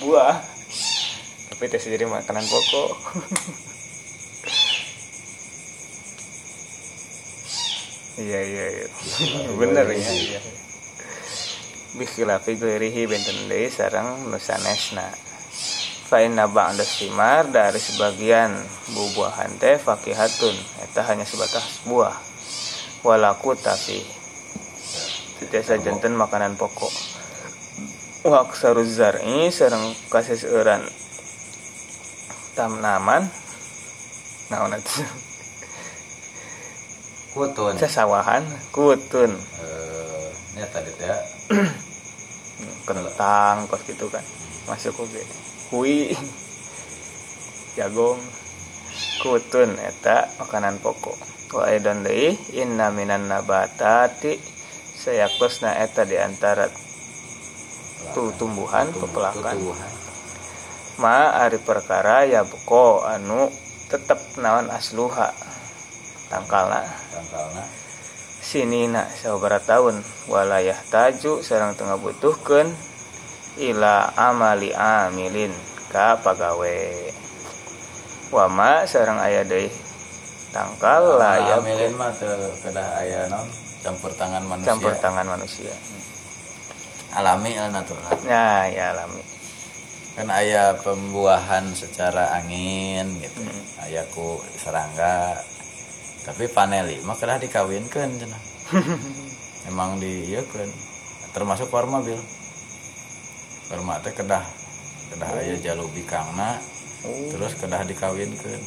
buah. 0.07 0.39
Tapi 1.51 1.65
teh 1.67 1.83
jadi 1.83 2.07
makanan 2.07 2.47
pokok. 2.47 2.91
iya 8.23 8.41
iya 8.45 8.65
iya. 8.71 8.87
Bener 9.59 9.87
ya. 9.91 10.11
Iya. 10.15 10.41
Bikhilafi 11.93 12.57
guirihi 12.57 13.05
benten 13.05 13.53
deui 13.53 13.69
sareng 13.69 14.25
nu 14.33 14.41
sanesna. 14.41 15.13
Fa 16.09 16.25
inna 16.25 16.49
ba'da 16.49 16.81
simar 16.81 17.53
dari 17.53 17.77
sebagian 17.77 18.49
buah-buahan 18.97 19.61
teh 19.61 19.77
fakihatun 19.77 20.57
eta 20.89 21.05
hanya 21.13 21.29
sebatas 21.29 21.85
buah. 21.85 22.17
Walaku 23.05 23.53
tapi 23.61 24.01
tiasa 25.53 25.77
janten 25.85 26.17
makanan 26.17 26.57
pokok. 26.57 26.93
Wa 28.25 28.49
aksaru 28.49 28.89
zar'i 28.89 29.53
sareng 29.53 29.93
kaseseuran 30.09 30.81
tanaman 32.57 33.29
naon 34.49 34.77
atuh 34.77 35.09
kutun 37.33 37.81
sasawahan 37.81 38.45
kutun 38.69 39.33
eh 39.33 40.02
nya 40.63 40.71
tadi 40.71 40.95
teh. 40.95 41.11
Kentang 42.87 43.67
kos 43.67 43.83
gitu 43.83 44.07
kan. 44.07 44.23
Masuk 44.71 45.03
oke 45.03 45.23
kui 45.75 46.15
jagung 47.75 48.23
kutun 49.19 49.75
eta 49.83 50.31
makanan 50.39 50.79
pokok. 50.79 51.19
Wa 51.51 51.67
edan 51.75 52.07
deui 52.07 52.39
inna 52.55 52.95
minan 52.95 53.27
nabatati 53.27 54.39
sayakosna 55.03 55.83
eta 55.83 56.07
di 56.07 56.15
antara 56.15 56.71
tu 58.15 58.31
tumbuhan 58.39 58.87
pepelakan 58.95 59.59
ma 61.03 61.35
ari 61.43 61.59
perkara 61.59 62.23
ya 62.23 62.47
beko 62.47 63.03
anu 63.03 63.51
tetep 63.91 64.39
naon 64.39 64.71
asluha. 64.71 65.35
Tangkalna. 66.31 66.87
Tangkalna 67.11 67.83
sinina 68.43 69.07
sabara 69.07 69.63
tahun? 69.63 70.03
Walayah 70.27 70.77
taju 70.91 71.41
sareng 71.47 71.79
tengah 71.79 71.97
butuhkeun 72.03 72.67
ila 73.63 74.11
amali 74.19 74.75
amilin 74.75 75.55
ka 75.95 76.19
pagawe. 76.19 76.83
Wama 78.35 78.83
sareng 78.91 79.23
aya 79.23 79.47
deui 79.47 79.71
tangkal 80.51 81.23
layak. 81.23 81.63
amilin 81.63 81.95
mah 81.95 82.11
kedah 82.61 82.89
aya 82.99 83.31
non? 83.31 83.47
Campur 83.87 84.11
tangan 84.19 84.43
manusia. 84.45 84.69
Campur 84.69 84.95
tangan 84.99 85.27
manusia. 85.27 85.75
Alami 87.13 87.55
al 87.61 87.71
natural 87.71 88.19
nah 88.25 88.67
ya 88.67 88.97
alami. 88.97 89.23
Kan 90.13 90.29
ayah 90.29 90.77
pembuahan 90.77 91.73
secara 91.73 92.37
angin 92.37 93.17
gitu. 93.21 93.41
Ayah 93.81 94.05
ku 94.13 94.41
serangga 94.61 95.41
tapi 96.23 96.47
paneli 96.47 97.03
mah 97.03 97.19
kedah 97.19 97.39
dikawinkan 97.43 98.09
cenah. 98.19 98.43
Emang 99.71 99.99
di 99.99 100.31
iya 100.31 100.43
kan 100.47 100.71
termasuk 101.35 101.71
warma 101.71 102.03
bil. 102.03 102.19
Warma 103.71 103.99
teh 104.03 104.15
kedah 104.15 104.45
kedah 105.13 105.31
ayah 105.45 105.59
jalu 105.61 105.85
bikangna 105.93 106.57
terus 107.03 107.59
kedah 107.59 107.83
dikawinkan 107.85 108.61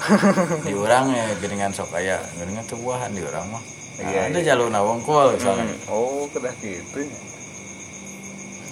di 0.66 0.74
orang 0.74 1.14
ya 1.14 1.24
geningan 1.38 1.70
sok 1.70 1.94
aya 1.96 2.18
geningan 2.36 2.64
tuh 2.66 2.80
buahan 2.80 3.12
di 3.12 3.22
orang 3.22 3.46
mah. 3.52 3.62
Nah, 4.00 4.08
Iya, 4.08 4.20
ada 4.32 4.40
jalur 4.40 4.72
nawongkul 4.72 5.36
misalnya. 5.36 5.68
Hmm. 5.68 5.92
Oh, 5.92 6.24
kedah 6.32 6.56
gitu. 6.56 7.04
ya. 7.04 7.18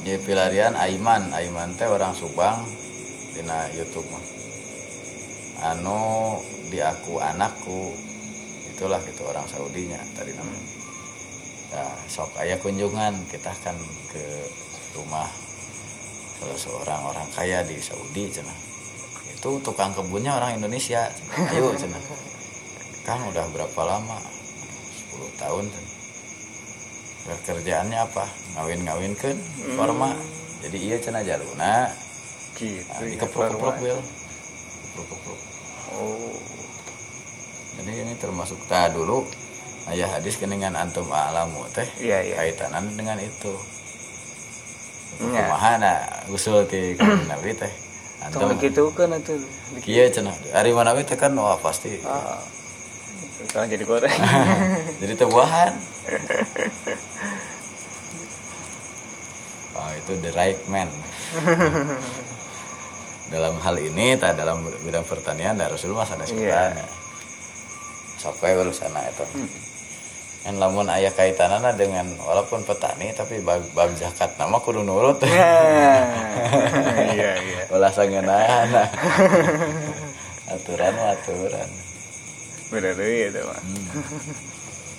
di 0.09 0.16
pelarian 0.24 0.72
Aiman. 0.72 1.37
Aiman 1.37 1.76
teh 1.76 1.85
orang 1.85 2.16
Subang 2.16 2.64
dina 3.37 3.68
YouTube 3.76 4.09
mah 4.09 4.38
anu 5.63 6.39
di 6.71 6.79
aku 6.79 7.19
anakku. 7.19 7.95
Itulah 8.75 9.03
gitu 9.03 9.27
orang 9.27 9.47
Saudinya 9.51 9.99
tadi 10.15 10.31
namanya. 10.35 10.79
Nah, 11.69 11.95
sok 12.09 12.33
aya 12.41 12.57
kunjungan 12.57 13.13
kita 13.29 13.53
akan 13.53 13.77
ke 14.09 14.25
rumah 14.97 15.29
salah 16.39 16.57
seorang 16.57 17.03
orang 17.13 17.29
kaya 17.35 17.61
di 17.67 17.77
Saudi 17.77 18.31
cenah. 18.31 18.57
Itu 19.35 19.61
tukang 19.61 19.93
kebunnya 19.93 20.39
orang 20.39 20.57
Indonesia 20.57 21.11
ayo 21.53 21.75
cenah. 21.77 22.01
Kang 23.05 23.21
udah 23.29 23.45
berapa 23.53 23.81
lama? 23.85 24.17
10 25.13 25.43
tahun 25.43 25.65
cenah. 25.69 25.97
Kerjaannya 27.45 27.99
apa? 28.01 28.25
Ngawin-ngawin 28.57 29.13
kan 29.19 29.37
forma 29.77 30.17
jadi 30.65 30.79
iya 30.79 30.97
cenah 31.03 31.23
jaluna. 31.27 31.93
Gitu. 32.57 32.83
nah, 32.91 32.99
ya, 33.05 33.15
dikeprok-keprok 33.15 33.77
Farma. 33.77 33.85
Wil. 33.85 33.99
Keprok-keprok 34.03 35.48
Oh. 35.95 36.34
jadi 37.76 38.05
ini 38.05 38.14
termasuk 38.16 38.59
ta 38.66 38.89
dulu 38.89 39.24
ayah 39.89 40.18
hadis 40.18 40.36
keningan 40.36 40.74
antum 40.74 41.09
alamu 41.09 41.64
teh 41.70 41.86
Iya, 41.97 42.20
iya. 42.22 42.34
kaitanan 42.36 42.93
dengan 42.93 43.16
itu 43.16 43.55
Nya. 45.18 45.49
kumaha 45.49 45.72
nah 45.80 45.99
usul 46.28 46.62
ti 46.66 46.95
nabi 47.30 47.51
teh 47.53 47.72
antum 48.20 48.53
gitu 48.59 48.93
kan 48.93 49.14
itu. 49.14 49.34
iya 49.86 50.07
cenah 50.07 50.34
hari 50.53 50.70
mana 50.70 50.93
teh 50.99 51.16
kan 51.16 51.32
wah 51.32 51.57
pasti 51.57 51.99
Ah. 52.05 52.39
Kalau 53.49 53.64
jadi 53.64 53.80
goreng. 53.86 54.12
jadi 55.01 55.14
tebuahan 55.16 55.72
oh 59.72 59.91
itu 59.99 60.12
the 60.20 60.30
right 60.34 60.59
man 60.68 60.91
dalam 63.29 63.61
hal 63.61 63.76
ini 63.76 64.16
tak 64.16 64.37
dalam 64.37 64.64
bidang 64.83 65.05
pertanian 65.05 65.55
dan 65.55 65.68
Rasulullah 65.68 66.05
sana 66.05 66.24
Iya. 66.24 66.72
sampai 68.16 68.57
urusan 68.57 68.89
itu. 68.91 69.24
Kan 70.39 70.57
lamun 70.57 70.89
ayah 70.89 71.12
kaitanana 71.12 71.74
dengan 71.74 72.09
walaupun 72.18 72.64
petani 72.64 73.12
tapi 73.12 73.43
bab, 73.43 73.61
bab 73.76 73.91
zakat 73.95 74.33
nama 74.41 74.57
kudu 74.57 74.81
nurut. 74.81 75.20
Iya, 75.20 75.95
iya. 77.12 77.33
ulah 77.68 77.93
sangeunaan 77.93 78.68
aturan 80.55 80.95
aturan. 80.97 81.68
Bener 82.68 82.93
deui 82.97 83.29
itu 83.29 83.41
mah. 83.45 83.61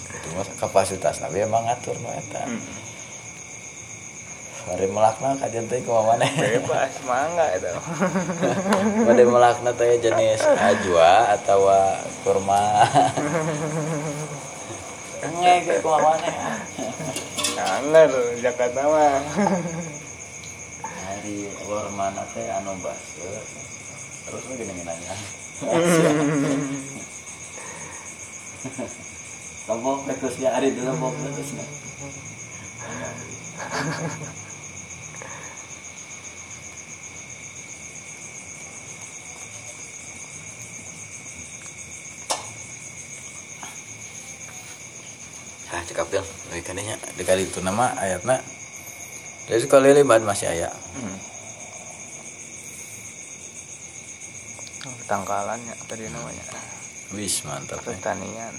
itu 0.10 0.28
mah 0.34 0.46
kapasitas 0.58 1.22
nabi 1.22 1.42
emang 1.42 1.66
ngatur 1.66 1.98
mah 2.02 2.14
eta. 2.14 2.44
Hmm. 2.46 2.62
Hari 4.70 4.86
melakna 4.86 5.34
kajian 5.42 5.66
teh 5.66 5.82
kumaha 5.82 6.14
maneh 6.14 6.30
Bebas 6.30 7.02
mangga 7.10 7.58
itu. 7.58 7.74
Pada 9.10 9.24
melakna 9.26 9.74
teh 9.74 9.98
jenis 9.98 10.46
ajwa 10.46 11.34
atau 11.34 11.66
kurma. 12.22 12.86
Nge 15.26 15.54
kayak 15.66 15.82
kumaha 15.82 16.14
maneh. 16.14 16.36
Anger 17.60 18.08
Jakarta 18.40 18.82
mah. 18.86 19.20
Hari 20.86 21.50
kurma 21.66 22.14
teh 22.30 22.46
anu 22.54 22.78
baseuh. 22.86 23.42
Terus 24.30 24.46
lu 24.46 24.54
gini 24.54 24.86
nanya. 24.86 25.14
Lombok 29.70 30.10
pekusnya 30.10 30.50
hari 30.50 30.74
dulu 30.74 30.90
lombok 30.94 31.14
pekusnya. 31.14 31.66
Cekap 45.90 46.06
bil. 46.14 46.22
Dari 46.22 46.62
kadinya, 46.62 46.94
di 47.18 47.26
kali 47.26 47.50
itu 47.50 47.66
nama 47.66 47.90
ayatna. 47.98 48.38
Dari 49.50 49.58
sekali 49.58 49.90
libat 49.90 50.22
masih 50.22 50.46
ayat. 50.46 50.70
Hmm. 50.70 51.18
Oh, 54.86 54.96
Tangkalannya 55.10 55.74
tadi 55.90 56.06
namanya 56.14 56.46
Wis 57.18 57.42
mantap. 57.42 57.82
ya. 57.82 57.90
pertanian. 57.90 58.54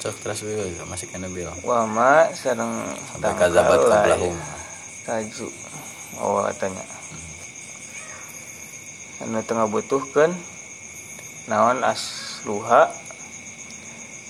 Cok 0.00 0.16
terus 0.24 0.40
bil, 0.40 0.64
masih 0.88 1.06
kena 1.12 1.28
bil. 1.28 1.52
Wah 1.68 1.84
ma 1.84 2.32
sareng 2.32 2.88
Sampai 3.12 3.36
kazabat 3.36 3.80
kablahum. 3.84 4.36
Taju. 5.04 5.48
Oh 6.24 6.40
katanya. 6.48 6.84
Anu 9.20 9.44
tengah 9.44 9.68
butuhkan 9.68 10.32
naon 11.52 11.84
asluha 11.84 13.03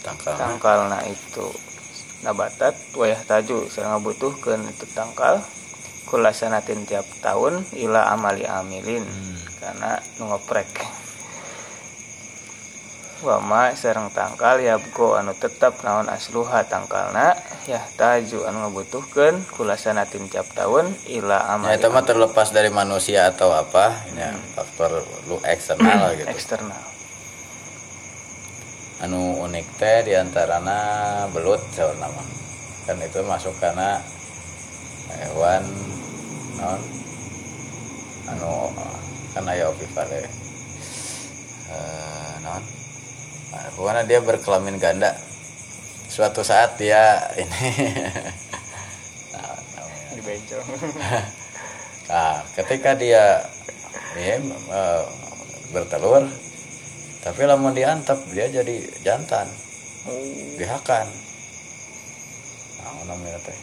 Tangkal. 0.04 0.36
tangkalna 0.36 1.00
itu. 1.08 1.48
Nabatat 2.20 2.76
wayah 2.92 3.20
taju 3.24 3.64
sareng 3.72 3.96
ngabutuhkeun 3.96 4.60
itu 4.68 4.84
tangkal. 4.92 5.40
Kulasanatin 6.04 6.84
tiap 6.84 7.08
tahun 7.24 7.64
ila 7.80 8.12
amali 8.12 8.44
amilin. 8.44 9.02
Hmm. 9.02 9.32
karena 9.64 9.96
ngoprek 10.20 10.68
wama 13.24 13.72
sareng 13.72 14.12
tangkal 14.12 14.60
yabgo 14.60 15.16
anu 15.16 15.32
tetap 15.32 15.80
naon 15.80 16.12
asluha 16.12 16.68
tangkalna. 16.68 17.32
Ya 17.64 17.80
taju 17.96 18.44
anu 18.44 18.68
ngabutuhkeun 18.68 19.48
kulasanatin 19.56 20.28
tiap 20.28 20.44
tahun 20.52 20.92
ila 21.08 21.40
Ya, 21.40 21.56
amali 21.56 21.80
itu 21.80 21.88
mah 21.88 22.04
terlepas 22.04 22.52
dari 22.52 22.68
manusia 22.68 23.32
atau 23.32 23.56
apa, 23.56 24.04
ya, 24.12 24.36
faktor 24.52 25.00
lu 25.24 25.40
eksternal 25.40 26.12
gitu. 26.20 26.28
eksternal 26.28 26.93
Anu 29.02 29.42
unik 29.42 29.66
teh 29.74 30.06
diantarana 30.06 30.78
belut 31.34 31.58
jauh 31.74 31.94
nama. 31.98 32.22
Kan 32.86 33.02
itu 33.02 33.18
masuk 33.26 33.56
karena 33.58 33.98
hewan 35.18 35.64
non 36.62 36.80
anu 38.30 38.70
kan 39.34 39.50
aya 39.50 39.66
ovivare. 39.72 40.22
Eh 41.74 42.34
non 42.46 42.62
Nah, 43.54 43.70
pokoknya 43.78 44.02
dia 44.02 44.18
berkelamin 44.18 44.82
ganda. 44.82 45.14
Suatu 46.10 46.42
saat 46.42 46.74
dia 46.74 47.22
ini 47.42 47.70
nah, 49.30 49.54
Nah, 52.10 52.36
ketika 52.58 52.98
dia 52.98 53.46
ya, 54.18 54.36
eh, 54.38 55.02
bertelur, 55.70 56.26
tapi 57.24 57.48
lamun 57.48 57.72
diantep 57.72 58.20
dia 58.36 58.52
jadi 58.52 58.84
jantan, 59.00 59.48
dihakan. 60.60 61.08
Nah, 62.84 63.08
namanya 63.08 63.40
teh. 63.40 63.56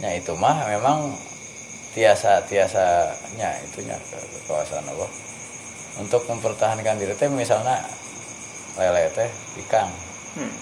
Ya 0.00 0.16
itu 0.16 0.32
mah 0.32 0.56
memang 0.72 1.12
tiasa 1.92 2.48
tiasanya 2.48 3.60
itunya 3.60 3.92
ke 4.08 4.16
kekuasaan 4.16 4.88
Allah. 4.88 5.10
Untuk 6.00 6.24
mempertahankan 6.24 6.96
diri 6.96 7.12
teh 7.12 7.28
misalnya 7.28 7.76
lele 8.80 9.12
teh 9.12 9.28
ikang. 9.60 9.92
Hmm. 10.32 10.54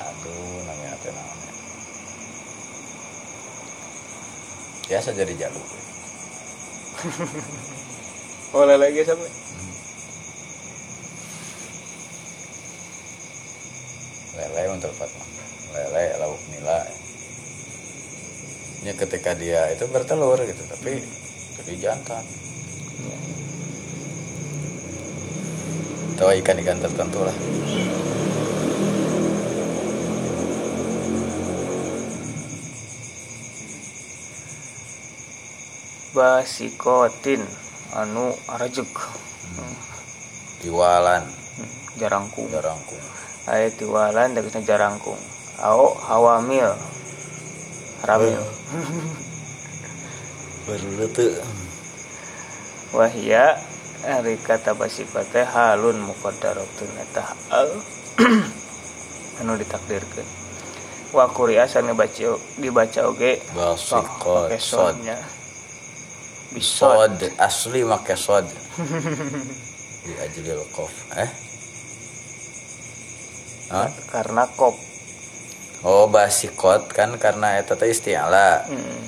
aduh 0.00 0.64
namanya 0.64 0.96
teh 1.04 1.12
namanya. 1.12 1.52
Biasa 4.88 5.12
jadi 5.12 5.34
jalur 5.44 5.66
boleh 8.56 8.76
lagi 8.80 9.04
sampai 9.04 9.28
terpat 14.78 15.10
lele 15.74 16.16
lauk 16.22 16.40
nila 16.52 16.80
ya 18.86 18.94
ketika 18.94 19.34
dia 19.34 19.74
itu 19.74 19.84
bertelur 19.90 20.38
gitu 20.46 20.62
tapi 20.70 21.02
jadi 21.58 21.90
jantan. 21.90 22.22
Atau 26.16 26.30
ikan-ikan 26.32 26.78
tertentu 26.78 27.26
lah. 27.26 27.36
Basikotin 36.14 37.42
anu 37.92 38.32
arajuk 38.48 38.88
hmm. 38.88 39.74
diwalan 40.64 41.20
hmm, 41.28 41.72
jarangku 42.00 42.48
jarangku 42.48 42.96
aya 43.46 43.70
tiwalan 43.70 44.34
tegasna 44.34 44.62
jarangkung. 44.62 45.18
Ao 45.62 45.94
hawamil. 45.94 46.74
Hamil 48.06 48.38
baru 50.66 51.06
teu 51.14 51.30
wahia 52.90 53.54
ari 54.02 54.34
kata 54.34 54.74
basiko 54.74 55.22
teh 55.30 55.46
halun 55.46 56.02
muqaddaratun 56.02 56.90
eta 57.06 57.22
hal. 57.50 57.70
Anu 59.42 59.54
ditakdirkeun. 59.58 60.26
Wa 61.14 61.30
quri'a 61.30 61.70
sani 61.70 61.94
baca 61.94 62.34
dibaca 62.58 63.00
oge. 63.06 63.38
Sod. 63.78 64.50
sodnya 64.58 65.16
bisod. 66.50 67.14
Sod 67.14 67.20
asli 67.38 67.84
make 67.86 68.16
sod. 68.18 68.46
Di 70.06 70.12
ajlil 70.22 70.62
qaf 70.74 70.94
eh 71.18 71.45
Hah? 73.66 73.90
karena 74.14 74.46
kop 74.54 74.78
oh 75.82 76.06
basikot 76.06 76.86
kan 76.94 77.18
karena 77.18 77.58
eta 77.58 77.74
teh 77.74 77.90
isti'ala 77.90 78.66
hmm. 78.70 79.02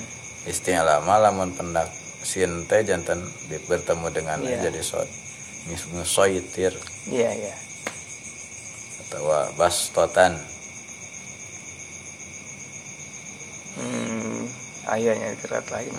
isti'ala 0.47 0.99
mah 1.03 1.19
lamun 1.19 1.55
pendak 1.55 1.87
sin 2.21 2.67
teh 2.67 2.83
jantan 2.83 3.23
di- 3.47 3.63
bertemu 3.65 4.07
dengan 4.11 4.39
Iya. 4.43 4.67
jadi 4.67 4.83
sod 4.83 5.07
Mis- 5.67 5.87
ngusoitir 5.91 6.75
iya 7.07 7.31
iya 7.31 7.55
atau 9.07 9.25
bastotan 9.55 10.35
hmm. 13.79 14.43
ayahnya 14.93 15.35
kerat 15.39 15.65
lain 15.71 15.93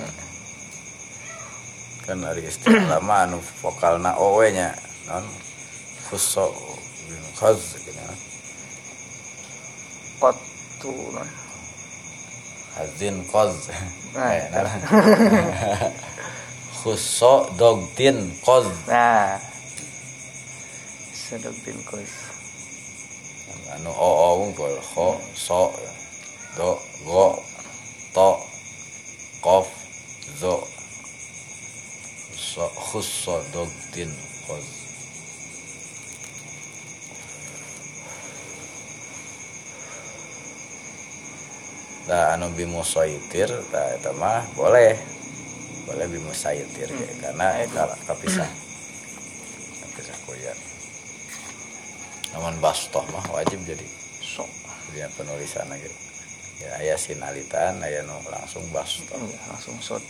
kan 2.07 2.17
dari 2.21 2.43
istilah 2.45 3.01
mah 3.01 3.29
anu 3.29 3.39
vokalna 3.61 4.17
owe 4.17 4.45
nya 4.53 4.73
non 5.09 5.25
khuso 6.09 6.49
khaz 7.39 7.77
gitu 7.81 8.30
non 10.21 11.29
hazin 12.77 13.25
koz 13.33 13.69
Nah, 14.15 14.35
Eh, 14.35 14.51
nah. 14.51 15.93
khuso 16.83 17.47
dogtin 17.59 18.19
koz 18.45 18.67
nah. 18.89 19.39
Sedap 21.15 21.55
bin 21.65 21.79
kos 21.87 22.11
anu 23.75 23.91
o 23.91 24.09
o 24.27 24.29
unggul 24.45 24.75
kho 24.95 25.15
so 25.35 25.71
do 26.57 26.75
go 27.07 27.39
to 28.15 28.29
kof 29.41 29.67
zo. 30.41 30.55
So 32.35 32.67
khuso 32.67 33.39
dogtin 33.55 34.11
koz 34.47 34.67
Nah, 42.09 42.33
anu 42.33 42.49
bimusaitir, 42.57 43.51
nah, 43.69 43.89
itu 43.93 44.13
mah 44.17 44.41
boleh, 44.57 44.97
boleh 45.85 46.07
bimusaitir 46.09 46.89
ya, 46.89 47.11
karena 47.21 47.61
eta 47.61 47.85
kapisah, 48.09 48.49
kapisah 49.85 50.17
kuyan. 50.25 50.59
Namun 52.33 52.57
bastoh 52.65 53.05
mah 53.13 53.27
wajib 53.35 53.61
jadi 53.69 53.87
sok 54.25 54.49
dia 54.97 55.11
penulisan 55.13 55.69
lagi. 55.69 55.91
Ya, 56.61 56.77
ayah 56.85 56.99
sinalitan, 57.01 57.81
ayah 57.85 58.05
nu 58.05 58.17
langsung 58.29 58.65
bastoh. 58.73 59.17
iya, 59.17 59.41
langsung 59.49 59.77
sod 59.81 60.05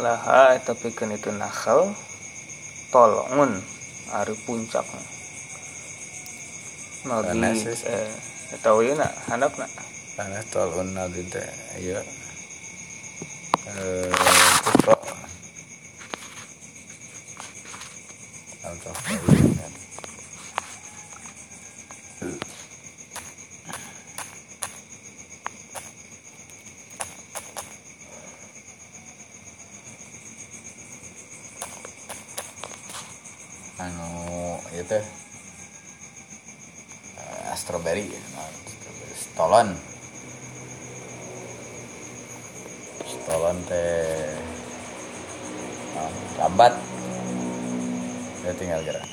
laha 0.00 0.56
eta 0.56 0.72
pikeun 0.72 1.12
itu 1.12 1.28
nakal 1.34 1.92
tolongun 2.90 3.52
ari 4.10 4.34
puncak 4.46 4.86
Nabi 7.06 7.32
Karena 7.32 7.48
sis- 7.56 7.86
eh 7.86 8.10
eta 8.52 8.74
wieuna 8.76 9.06
handapna 9.30 9.66
Karena 10.18 10.42
tolun 10.52 10.92
nabi 10.92 11.24
teh, 11.32 11.48
iya. 11.80 11.96
Eh, 13.72 14.12
kufra. 14.68 14.98
Al-Tafawin, 18.68 19.48
kan. 19.56 19.72
anu 33.80 34.12
itu 34.76 34.98
eh, 37.16 37.54
strawberry 37.56 38.04
nah, 38.36 38.50
strawberry. 38.68 39.14
stolon 39.16 39.68
stolon 43.08 43.58
teh 43.64 44.36
nah, 45.96 46.10
lambat 46.44 46.74
ya 48.44 48.52
tinggal 48.56 48.80
gerak 48.84 49.04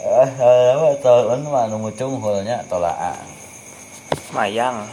Ah, 0.00 0.26
apa 0.74 0.96
tolon 1.04 1.44
mah 1.46 1.68
anu 1.68 1.76
mucung 1.86 2.18
hulnya 2.18 2.64
tolaa. 2.66 3.14
mayang 4.34 4.88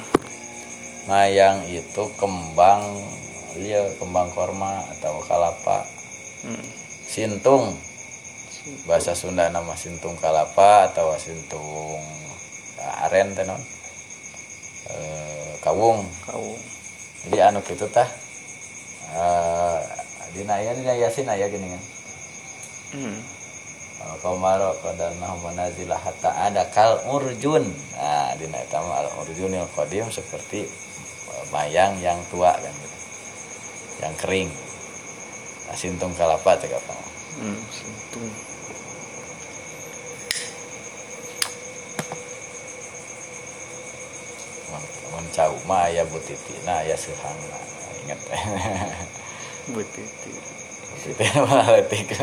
Mayang 1.08 1.64
itu 1.72 2.04
kembang 2.20 2.84
iya 3.56 3.88
kembang 3.96 4.28
korma 4.36 4.84
atau 4.94 5.24
kalapa. 5.26 5.88
hmm. 6.44 6.77
Sintung 7.18 7.74
bahasa 8.86 9.18
Sunda 9.18 9.50
nama 9.50 9.74
sintung 9.74 10.14
kalapa 10.22 10.86
atau 10.86 11.18
sintung 11.18 11.98
aren 12.78 13.34
teh 13.34 13.42
non. 13.42 13.58
Eh, 14.94 15.58
kawung. 15.66 16.06
kau 16.30 16.54
Jadi 17.26 17.42
anu 17.42 17.66
kitu 17.66 17.90
tah 17.90 18.06
eh 19.18 19.82
dina 20.38 20.62
aya 20.62 20.78
dina 20.78 20.94
yasin 20.94 21.26
aya 21.26 21.50
gini 21.50 21.74
kan. 21.74 21.84
hmm. 23.02 23.18
Komaro 24.22 24.78
kodana 24.86 25.34
manazilah 25.42 25.98
hatta 25.98 26.54
ada 26.54 26.70
kal 26.70 27.02
urjun. 27.10 27.66
Nah, 27.98 28.38
dina 28.38 28.62
eta 28.62 28.78
mah 28.78 29.02
al 29.02 29.10
urjunil 29.26 29.66
qadim 29.74 30.06
seperti 30.14 30.70
eh, 30.70 31.44
mayang 31.50 31.98
yang 31.98 32.22
tua 32.30 32.54
kan 32.54 32.70
gitu. 32.78 32.98
Yang 34.06 34.16
kering. 34.22 34.50
Nah, 35.68 35.76
sintung 35.76 36.16
kalapa 36.16 36.56
cek 36.56 36.72
apa. 36.72 36.96
hmm. 37.44 37.60
sintung 37.68 38.28
Mun 45.12 45.26
cau 45.34 45.56
mah 45.68 45.92
aya 45.92 46.04
butitina 46.08 46.84
aya 46.84 46.96
seuhangna. 46.96 47.60
Ingat. 48.06 48.20
butiti 49.76 50.32
Butitina 50.94 51.40
mah 51.44 51.68
leutik. 51.74 52.16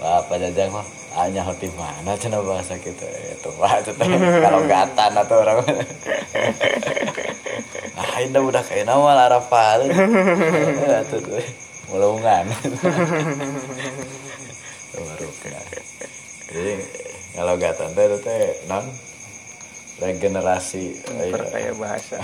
Wah, 0.00 0.20
apa 0.24 0.34
jajang 0.40 0.72
mah 0.72 0.86
hanya 1.14 1.46
hoti 1.46 1.70
mana 1.78 2.18
cenah 2.18 2.42
bahasa 2.42 2.74
kita 2.74 3.06
itu 3.06 3.50
cenah 3.54 4.08
kalau 4.42 4.60
gatan 4.66 5.12
atau 5.14 5.36
orang 5.46 5.62
ah 8.14 8.22
ini 8.22 8.38
udah 8.38 8.62
kayak 8.62 8.86
nama 8.86 9.10
larapal 9.26 9.82
atuh 9.90 11.18
tuh. 11.26 11.42
Mulungan. 11.90 12.46
Baru 14.94 15.28
jadi 16.54 16.74
kalau 17.34 17.58
gatan 17.58 17.90
teh 17.98 18.04
itu 18.06 18.18
teh 18.22 18.42
non 18.70 18.86
regenerasi 19.98 20.84
memperkaya 21.10 21.74
bahasa. 21.74 22.22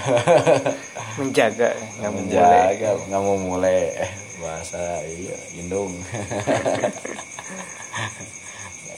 Menjaga 1.19 1.75
nggak 1.99 2.13
menjaga 2.15 2.89
nggak 3.11 3.23
mau 3.27 3.35
mulai. 3.35 3.91
Eh, 3.91 4.13
bahasa 4.39 5.03
iya 5.05 5.37
indung. 5.59 5.91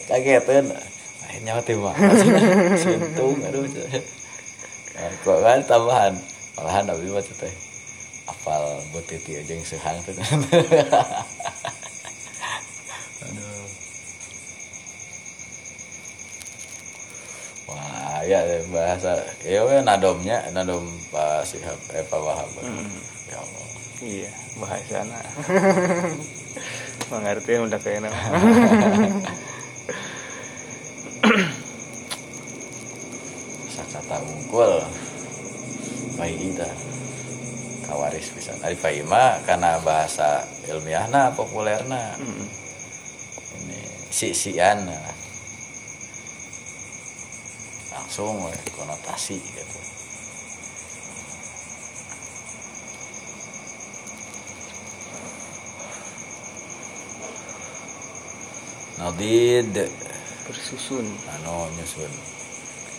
Kagetin 0.06 0.68
akhirnya 1.24 1.52
mati 1.56 1.72
mah 1.80 1.96
sintung 2.84 3.40
aduh. 3.40 3.64
Nah, 4.92 5.10
kok 5.24 5.38
kan 5.40 5.60
tambahan 5.64 6.12
malahan 6.56 6.84
tapi 6.84 7.08
mah 7.08 7.24
teh 7.24 7.54
apal 8.28 8.64
butiti 8.92 9.40
aja 9.40 9.52
yang 9.56 9.64
sehang 9.66 9.96
tuh 10.04 10.14
aduh. 13.22 13.66
Wah 17.70 18.20
ya 18.26 18.40
bahasa 18.70 19.16
ya 19.46 19.64
we 19.64 19.80
nadomnya 19.82 20.42
nadom 20.52 20.84
Pak 21.10 21.46
Sihab 21.48 21.78
eh 21.96 22.04
Pak 22.06 22.20
Wahab. 22.20 22.50
Hmm. 22.60 22.90
ya 23.30 23.38
Allah. 23.40 23.66
Iya 24.02 24.30
bahasana 24.58 25.20
mengerti 27.10 27.52
udah 27.58 27.80
kayak 27.80 28.02
nama. 28.04 28.18
Kata 33.92 34.24
unggul 34.24 34.80
kita 36.16 36.68
kawaris 37.88 38.32
bisa 38.32 38.52
ari 38.64 38.76
mah 39.04 39.42
karena 39.44 39.76
bahasa 39.84 40.46
ilmiahna 40.68 41.32
populerna. 41.36 42.16
Hmm. 42.16 42.46
ini 43.62 43.80
si-sian 44.08 44.88
langsung 47.92 48.48
konotasi 48.76 49.40
gitu. 49.40 49.78
Nodid. 59.02 59.74
Bersusun 60.42 61.06
anu 61.06 61.70
nyusun 61.74 62.41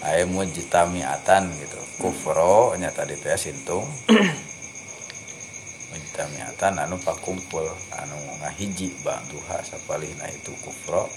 aya 0.04 0.28
mujtamiatan 0.28 1.48
gitu. 1.56 1.80
Kufro 2.04 2.76
nya 2.76 2.92
tadi 2.92 3.16
teh 3.16 3.40
sintung. 3.40 3.88
Mujtamiatan 5.96 6.84
anu 6.84 7.00
pakumpul. 7.00 7.64
Anu 7.96 8.18
ngahiji 8.44 8.92
ba'duha 9.02 9.64
sapalihna 9.64 10.28
itu 10.28 10.52
kufro. 10.60 11.08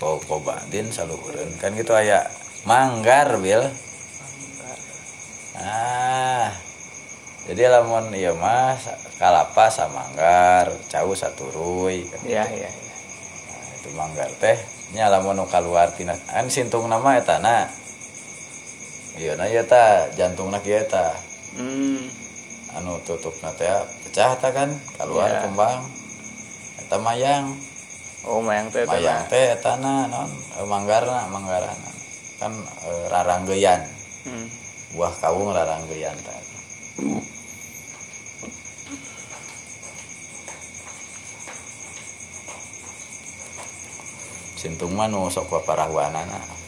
Fauqa 0.00 0.36
ba'din 0.40 0.88
saluhureun 0.88 1.52
kan 1.60 1.76
gitu 1.76 1.92
aya. 1.92 2.24
Manggar 2.64 3.36
bil 3.42 3.60
ah. 5.60 6.50
Jadi 7.42 7.66
lamun 7.66 8.14
ieu 8.14 8.38
mah 8.38 8.78
kalapa 9.18 9.66
samanggar 9.66 10.70
cau 10.86 11.10
saturuy 11.10 12.06
kan 12.06 12.22
ya 12.22 12.46
ya 12.46 12.70
ya 12.70 12.70
Nah, 13.50 13.66
itu 13.82 13.88
manggar 13.98 14.30
teh. 14.38 14.54
Nya 14.94 15.10
lamun 15.10 15.42
nu 15.42 15.44
kaluar 15.50 15.90
tina 15.90 16.14
an 16.30 16.46
sintung 16.46 16.86
nama 16.86 17.18
eta 17.18 17.42
iya 19.20 19.32
na 19.36 19.44
ieu 19.48 19.64
ta 19.66 20.08
jantungna 20.16 20.58
kieu 20.64 20.80
eta. 20.80 21.12
Hmm. 21.52 22.00
anu 22.72 22.96
tutupna 23.04 23.52
teh 23.52 23.68
pecah 24.08 24.32
ta 24.40 24.48
kan 24.48 24.72
keluar 24.96 25.28
Ya. 25.28 25.44
kembang 25.44 25.84
eta 26.80 26.96
mayang. 26.96 27.52
Oh 28.24 28.40
mayang 28.40 28.72
teh 28.72 28.88
mayang 28.88 29.28
teh 29.28 29.52
eta 29.52 29.76
na 29.76 30.08
non 30.08 30.30
eh, 30.30 30.64
manggarna 30.64 31.28
manggarana. 31.28 31.90
Kan 32.40 32.52
eh, 32.88 33.04
raranggeuyan 33.12 33.84
hmm. 34.24 34.46
buah 34.96 35.12
kawung 35.20 35.52
raranggeuyan 35.52 36.16
teh 36.16 36.40
sintung 44.62 44.94
mah 44.94 45.10
nu 45.10 45.26
sok 45.26 45.50
paparahuanana 45.50 46.61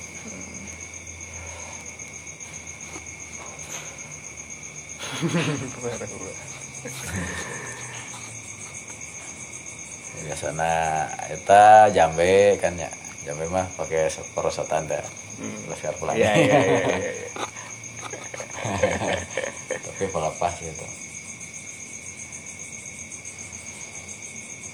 biasana 10.24 10.70
eta 11.28 11.90
jambe 11.92 12.56
kan 12.62 12.72
ya 12.78 12.88
jambe 13.26 13.44
mah 13.50 13.66
pakai 13.76 14.08
perosotan 14.34 14.86
teh 14.88 15.04
Hmm. 15.34 15.66
laskar 15.66 15.90
pelangi 15.98 16.22
Iya 16.22 16.30
iya 16.38 16.58
iya 16.62 16.78
iya. 16.94 17.10
iya. 17.10 17.30
tapi 19.82 20.04
pelepas 20.06 20.54
gitu 20.62 20.86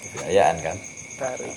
kebudayaan 0.05 0.57
kan 0.61 0.77
Tarik. 1.17 1.49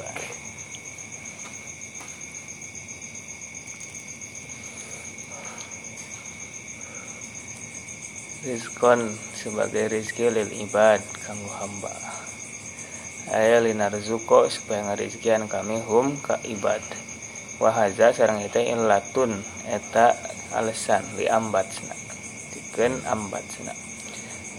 Rizkon 8.45 9.09
sebagai 9.32 9.88
rizki 9.88 10.28
lil 10.28 10.53
ibad 10.68 11.01
kanggo 11.24 11.49
hamba. 11.64 11.88
Aya 13.32 13.64
linarzuko 13.64 14.53
supaya 14.53 14.84
ngarizkian 14.84 15.49
kami 15.49 15.80
hum 15.88 16.12
ka 16.20 16.36
ibad. 16.45 16.84
Wahaza 17.57 18.12
sarang 18.12 18.45
eta 18.45 18.61
illatun 18.61 19.32
eta 19.72 20.12
alasan 20.61 21.01
li 21.16 21.24
ambatsna. 21.24 21.97
Dikeun 22.53 22.92
ambatsna. 23.09 23.72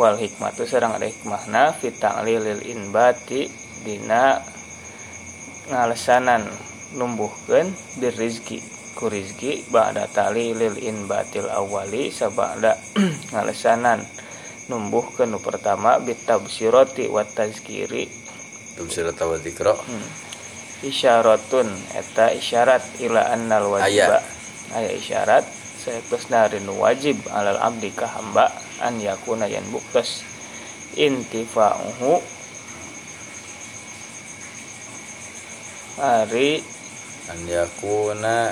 Wal 0.02 0.18
hikmatu 0.18 0.66
sarang 0.66 0.98
ada 0.98 1.06
hikmahna 1.06 1.78
fi 1.78 1.94
ta'lilil 1.94 2.66
inbati 2.66 3.46
dina 3.86 4.42
ngalesanan 5.70 6.42
numbuhkeun 6.98 7.70
bir 8.02 8.18
rizki 8.96 9.04
ku 9.04 9.06
rizki 9.12 9.52
ba'da 9.68 10.08
tali 10.08 10.56
lil 10.56 10.80
inbatil 10.80 11.52
awali 11.52 12.12
sabada 12.12 12.80
ngalesanan. 13.36 14.00
Numbuhkeun 14.66 15.30
nu 15.30 15.38
pertama 15.38 16.00
bitabsirati 16.02 17.06
wa 17.12 17.22
tazkiri. 17.22 18.10
Tafsir 18.80 19.14
tawa 19.14 19.38
dikro 19.38 19.78
hmm. 19.78 20.08
isyaratun 20.90 21.70
eta 21.94 22.34
isyarat 22.34 22.82
ila 23.04 23.30
annal 23.30 23.70
wajiba. 23.70 24.24
Aya. 24.74 24.90
Isyarat 24.90 25.46
sayaktosna 25.86 26.50
rinu 26.50 26.74
wajib 26.82 27.20
alal 27.30 27.62
abdi 27.62 27.94
ka 27.94 28.10
hamba 28.10 28.50
an 28.82 28.98
yakuna 28.98 29.46
yan 29.46 29.64
buktos 29.70 30.26
intifa'uhu. 30.98 32.24
Ari. 36.02 36.64
An 37.30 37.40
yakuna 37.46 38.50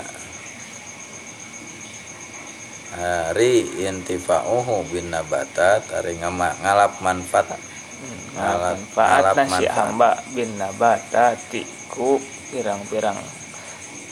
hari 2.93 3.65
intifa'uhu 3.83 4.87
bin 4.93 5.09
nabatat. 5.09 5.89
Ari 5.97 6.21
ngama 6.21 6.53
ngalap 6.61 7.01
manfaat. 7.01 7.59
Ngalap- 8.37 8.77
manfaat. 8.79 9.09
Ngalap 9.09 9.35
nasi 9.37 9.49
manfaat. 9.49 9.75
hamba 9.77 10.11
bin 10.33 10.49
nabatati 10.57 11.61
ku 11.89 12.21
pirang-pirang 12.53 13.17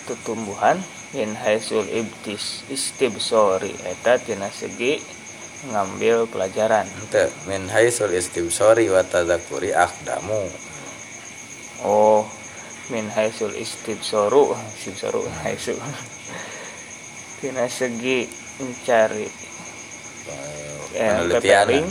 tutumbuhan. 0.09 0.77
Min 1.11 1.35
haisul 1.35 1.83
ibtis 1.91 2.63
istibsori. 2.71 3.75
Eta 3.83 4.15
tina 4.15 4.47
segi 4.47 4.95
ngambil 5.67 6.23
pelajaran. 6.31 6.87
Ente 6.87 7.27
min 7.51 7.67
haisul 7.67 8.15
istibsori 8.15 8.87
wa 8.87 9.03
tadzakuri 9.03 9.75
akdamu. 9.75 10.39
Oh 11.83 12.23
min 12.95 13.11
haisul 13.11 13.51
istibsoru. 13.59 14.55
Istibsoru 14.79 15.27
haisul. 15.43 15.75
Tina 17.43 17.67
segi 17.67 18.29
mencari 18.61 19.25
eh, 19.25 20.77
penelitian 20.93 21.41
pepeling 21.41 21.87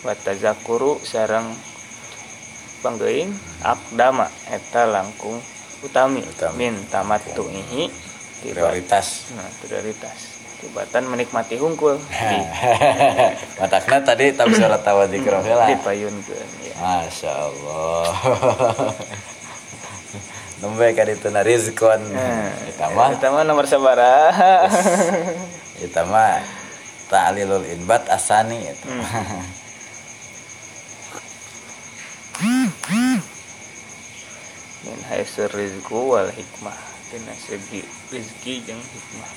watazakuru 0.00 0.96
sarang 1.02 1.50
panggeing 2.80 3.28
akdama 3.60 4.24
eta 4.48 4.88
langkung 4.88 5.36
utami, 5.84 6.24
Utami. 6.24 6.56
min 6.70 6.74
tamattu'ihi 6.88 7.82
tiba 8.40 8.68
prioritas. 8.70 9.28
Nah 9.36 9.48
prioritas. 9.60 10.40
Tibatan 10.60 11.08
menikmati 11.08 11.56
hungkul 11.56 11.96
di 11.96 12.38
matakna 13.60 14.04
tadi 14.04 14.28
tafsir 14.36 14.68
tawa 14.84 15.08
dikro 15.08 15.40
heula 15.40 15.72
dipayunkeun 15.72 16.48
ya. 16.68 16.74
Masya 16.76 17.32
Allah. 17.32 18.04
Nembe 20.60 20.92
ka 20.92 21.08
ditu 21.08 21.32
na 21.32 21.40
rizkon 21.40 21.96
Nah, 22.12 22.52
eta 22.68 22.92
mah. 22.92 23.16
nomor 23.48 23.64
sabaraha 23.64 24.68
Kita 25.80 26.04
mah 26.04 26.38
Ta'lilul 27.08 27.66
inbat 27.66 28.06
asani 28.06 28.60
itu. 28.62 28.86
min 34.80 34.98
haisur 35.12 35.50
rizku 35.52 36.16
wal 36.16 36.30
hikmah 36.32 36.76
tina 37.12 37.34
segi 37.36 37.84
rizki 38.08 38.64
jeung 38.64 38.80
hikmah 38.80 39.32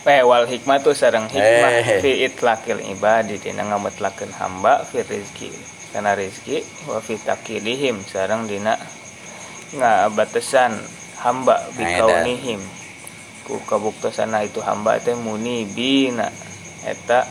Eh, 0.00 0.24
wal 0.24 0.48
hikmah 0.48 0.80
tuh 0.80 0.96
sarang 0.96 1.28
hikmah 1.28 1.72
Eh. 1.76 2.00
fi 2.00 2.24
itlaqil 2.24 2.80
ibadi 2.88 3.36
dina 3.36 3.68
ngametlakeun 3.68 4.32
hamba 4.32 4.80
fi 4.88 5.04
rizki 5.04 5.52
kana 5.92 6.16
rizki 6.16 6.64
wa 6.88 7.02
fi 7.04 7.20
taqidihim 7.20 8.00
sarang 8.08 8.48
dina 8.48 8.80
ngabatasan 9.76 10.72
hamba 11.20 11.60
bi 11.76 11.84
Ngaedan. 11.84 12.00
kaunihim 12.00 12.60
ku 13.46 13.60
kabuktosana 13.64 14.44
itu 14.44 14.60
hamba 14.64 15.00
teh 15.00 15.16
munibina. 15.16 16.28
Eta 16.84 17.28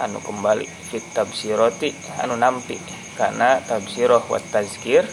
anu 0.00 0.20
kembali 0.24 0.64
fit 0.64 1.04
tabsiroti 1.12 1.92
anu 2.24 2.36
nampi. 2.36 2.80
Karena 3.16 3.60
tabsiroh 3.60 4.24
wa 4.28 4.40
tazkir 4.40 5.04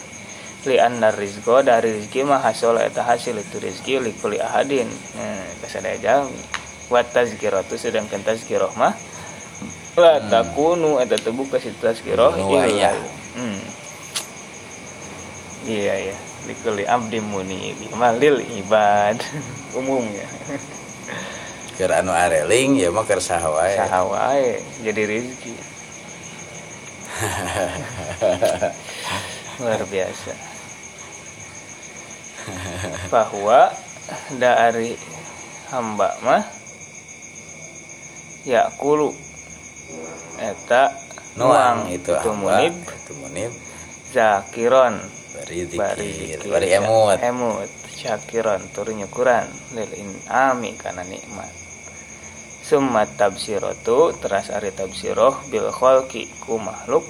li 0.68 0.76
anna 0.76 1.08
rizqo 1.14 1.64
dari 1.64 1.96
rizki 1.96 2.24
mah 2.24 2.44
hasil 2.44 2.76
eta 2.82 3.04
hasil 3.04 3.36
itu 3.40 3.56
rizki 3.60 4.00
li 4.00 4.12
kulli 4.16 4.40
ahadin. 4.40 4.88
Nah 5.16 5.48
kasadaya 5.62 5.98
jalmi 6.00 6.58
wa 6.88 7.04
tazkiratu 7.04 7.76
sedangkan 7.76 8.24
tazkirah 8.24 8.72
mah 8.80 8.96
la 10.00 10.22
takunu 10.24 10.96
eta 11.02 11.20
tebu 11.20 11.44
ka 11.52 11.60
situ 11.60 11.76
tazkirah 11.82 12.32
Nuwaya. 12.32 12.64
illa 12.64 12.92
hmm. 13.36 13.60
iya 15.68 15.94
iya 16.08 16.16
li 16.48 16.54
kulli 16.64 16.88
abdi 16.88 17.20
munib 17.20 17.76
mah 17.92 18.16
lil 18.16 18.40
ibad. 18.40 19.20
Umumnya 19.76 20.24
keur 21.78 21.94
anu 21.94 22.10
areling 22.10 22.74
ya 22.74 22.90
mah 22.90 23.06
keur 23.06 23.22
saha 23.22 23.46
wae. 23.52 23.76
Saha 23.78 24.00
wae 24.08 24.58
jadi 24.82 25.02
rizki 25.06 25.54
luar 29.62 29.82
biasa. 29.86 30.34
Bahwa 33.12 33.70
dari 34.40 34.96
hamba 35.70 36.18
mah 36.24 36.42
ya 38.42 38.66
kulu 38.80 39.12
eta 40.40 40.90
nuang 41.38 41.86
itu 41.94 42.10
hamba 42.10 42.64
munib. 42.64 42.74
itu 42.74 43.12
munib. 43.22 43.52
Zakiron 44.08 44.98
bari 45.38 45.70
bari 45.78 46.08
zikir 46.10 46.38
zikir, 46.42 46.50
bari 46.50 46.68
emut. 46.74 47.18
Emut 47.22 47.70
syakiron 47.94 48.62
turu 48.74 48.90
nyukuran 48.94 49.46
lil 49.74 49.90
inami 49.94 50.74
kana 50.74 51.06
nikmat. 51.06 51.50
Summa 52.66 53.06
tabsiratu 53.06 54.18
teras 54.18 54.50
ari 54.50 54.74
tabsiroh 54.74 55.38
bil 55.48 55.70
khalqi 55.70 56.26
ku 56.42 56.58
makhluk. 56.58 57.06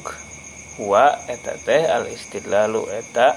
Huwa 0.77 1.19
eta 1.27 1.57
teh 1.59 1.89
al 1.89 2.07
istidlalu 2.07 2.87
eta 2.95 3.35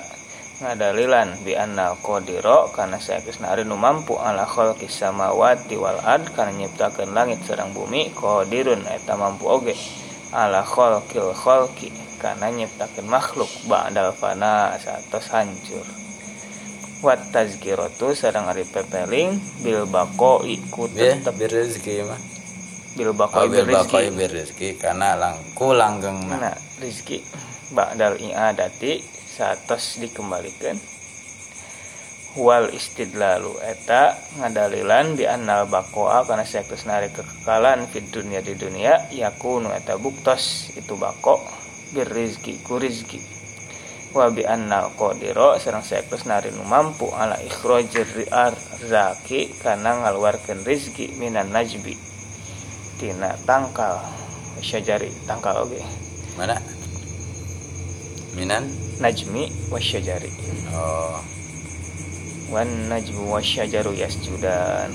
ngadalilan. 0.62 1.42
Bi 1.42 1.58
anna 1.58 1.98
qadira 1.98 2.70
kana 2.76 3.02
saeusna 3.02 3.56
ari 3.56 3.66
nu 3.66 3.80
mampu 3.80 4.20
ala 4.20 4.46
khalqi 4.46 4.86
samawati 4.86 5.80
wal 5.80 5.98
ard 6.04 6.30
kana 6.36 6.54
nyiptakeun 6.54 7.16
langit 7.16 7.42
sareng 7.48 7.74
bumi 7.74 8.14
qadirun 8.14 8.86
eta 8.86 9.16
mampu 9.18 9.48
oge. 9.50 9.74
Ala 10.36 10.62
khalqil 10.62 11.34
khalqi 11.34 12.11
kana 12.22 12.54
nyiptakeun 12.54 13.10
makhluk 13.10 13.50
ba'dal 13.66 14.14
fana 14.14 14.78
satos 14.78 15.34
hancur. 15.34 15.82
Wat 17.02 17.34
tazkiratu 17.34 18.14
sareng 18.14 18.46
ari 18.46 18.62
pepeling 18.62 19.34
bil 19.66 19.90
baqoi 19.90 20.62
ku 20.70 20.86
ya 20.94 21.18
tetep 21.18 21.34
bir 21.34 21.50
rezeki 21.50 22.06
mah. 22.06 22.22
Bil 22.94 23.10
oh 23.10 23.18
baqoi 23.18 23.50
bil 23.50 23.66
bil 24.14 24.30
rezeki 24.30 24.78
karena 24.78 25.18
langku 25.18 25.74
langgeng 25.74 26.22
nah 26.30 26.54
rizki 26.78 27.26
ba'dal 27.74 28.22
i'adati 28.22 29.02
satos 29.34 29.98
dikembalikan. 29.98 30.78
Wal 32.32 32.72
istidlalu 32.72 33.60
eta 33.60 34.16
ngadalilan 34.40 35.20
di 35.20 35.28
annal 35.28 35.68
bakoa 35.68 36.24
karena 36.24 36.48
sekus 36.48 36.88
nari 36.88 37.12
kekekalan 37.12 37.90
fid 37.92 38.08
dunia 38.08 38.40
di 38.40 38.56
dunia 38.56 39.12
yakunu 39.12 39.68
eta 39.76 40.00
buktos 40.00 40.72
itu 40.80 40.96
bako 40.96 41.61
bir 41.92 42.08
rizki 42.08 42.64
ku 42.64 42.80
rizki 42.80 43.20
wa 44.12 44.28
bi 44.32 44.44
annal 44.44 44.92
qadira 45.00 45.56
sareng 45.60 45.84
sekus 45.84 46.28
nari 46.28 46.52
nu 46.52 46.64
mampu 46.68 47.08
ala 47.16 47.39
ikhrajir 47.39 48.08
arzaki 48.28 49.52
kana 49.64 50.04
ngaluarkeun 50.04 50.68
rizki 50.68 51.16
minan 51.16 51.52
najbi. 51.56 51.96
Tina 53.00 53.34
tangkal 53.48 54.04
syajari 54.62 55.10
tangkal 55.26 55.64
oge 55.64 55.80
mana? 56.38 56.60
Minan? 58.36 58.68
Najmi 59.02 59.72
wasyajari 59.74 60.30
oh. 60.76 61.18
Wan 62.52 62.68
najmu 62.92 63.32
wasyajaru 63.32 63.96
yasjudan. 63.96 64.92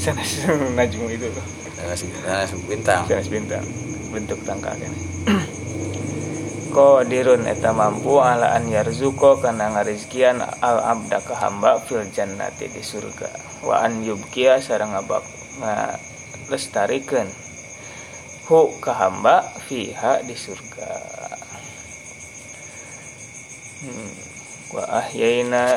Sanes 0.00 0.48
najmu 0.80 1.12
itu. 1.12 1.28
Sanes 1.76 2.02
bintang. 2.64 3.04
Sanes 3.04 3.28
bintang. 3.28 3.64
Bentuk 4.12 4.40
tangkal 4.48 4.72
kan 4.80 4.92
Qadirun 6.72 7.44
eta 7.44 7.76
mampu 7.76 8.16
ala 8.16 8.56
an 8.56 8.64
yarzuko 8.64 9.36
kana 9.36 9.76
ngarizkian 9.76 10.40
al 10.40 10.78
abda 10.80 11.20
ka 11.20 11.36
hamba 11.36 11.76
fil 11.84 12.08
jannati 12.08 12.72
di 12.72 12.80
surga. 12.80 13.28
Wa 13.60 13.84
an 13.84 14.00
yubkia 14.00 14.56
sareng 14.56 14.96
ngabak 14.96 15.20
ngalestarikeun 15.60 17.28
hu 18.48 18.72
ka 18.80 18.92
hamba 18.96 19.44
fiha 19.68 20.24
di 20.24 20.32
surga. 20.32 20.90
Hmm. 23.82 24.32
wa 24.72 24.84
ahyaina 25.04 25.76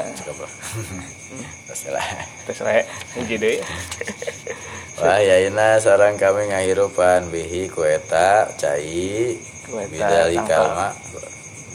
Wah 4.95 5.19
ya. 5.19 5.35
Ina 5.43 5.75
sarang 5.83 6.15
kami 6.15 6.55
ngahirupan 6.55 7.27
bihi 7.27 7.67
kueta 7.67 8.47
cai 8.55 9.35
bidali 9.83 10.37
kalma. 10.47 10.87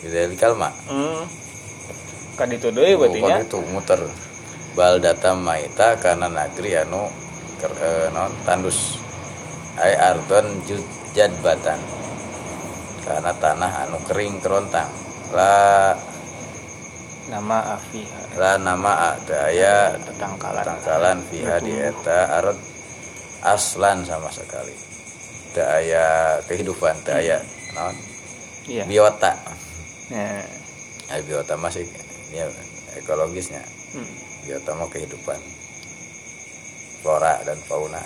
Bidali 0.01 0.37
kalma. 0.41 0.69
Hmm. 0.89 1.23
Kan 2.41 2.49
itu 2.49 2.73
deui 2.73 2.97
berarti 2.97 3.21
nya. 3.21 3.37
itu 3.45 3.61
muter. 3.69 4.01
Bal 4.73 4.97
data 5.03 5.37
maita 5.37 5.99
karena 6.01 6.31
negeri 6.31 6.81
anu 6.81 7.05
ker, 7.61 7.73
eh, 7.77 8.09
non 8.15 8.33
tandus. 8.49 8.97
Ai 9.77 9.93
ardon 9.93 10.65
jud- 10.65 10.95
jadbatan. 11.13 11.77
Karena 13.05 13.33
tanah 13.37 13.73
anu 13.85 13.99
kering 14.09 14.41
kerontang. 14.41 14.89
La 15.37 15.93
nama 17.31 17.79
afiha 17.79 18.19
la 18.35 18.59
nama 18.59 19.15
ada 19.15 19.47
aya 19.47 19.95
tetangkalan. 20.03 20.67
tangkalan 20.67 21.19
fiha 21.31 21.63
di 21.63 21.79
eta 21.79 22.43
arad 22.43 22.59
aslan 23.47 24.03
sama 24.03 24.27
sekali. 24.35 24.75
Teu 25.55 25.67
aya 25.67 26.39
kehidupan 26.47 26.95
teu 27.07 27.15
aya 27.19 27.39
naon? 27.81 27.97
Iya. 28.69 28.85
Biota. 28.85 29.33
Nah 30.13 30.45
ai 31.11 31.25
biota 31.25 31.57
masih 31.57 31.89
ya 32.31 32.45
ekologisnya. 33.01 33.65
Hmm. 33.97 34.07
biota 34.45 34.77
mah 34.77 34.93
kehidupan. 34.93 35.41
Flora 37.01 37.41
dan 37.49 37.57
fauna. 37.65 38.05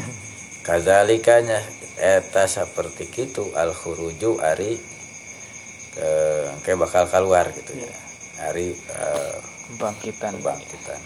Kazalikanya 0.66 1.58
eta 1.96 2.44
seperti 2.44 3.08
itu 3.08 3.48
al 3.56 3.72
khuruju 3.72 4.44
ari 4.44 4.76
ke 5.96 6.10
kayak 6.68 6.78
bakal 6.84 7.04
keluar 7.08 7.48
gitu 7.56 7.72
ya. 7.72 7.92
Ari 8.52 8.76
eh, 8.76 9.36
bangkitan 9.80 10.36
kebangkitan. 10.36 11.00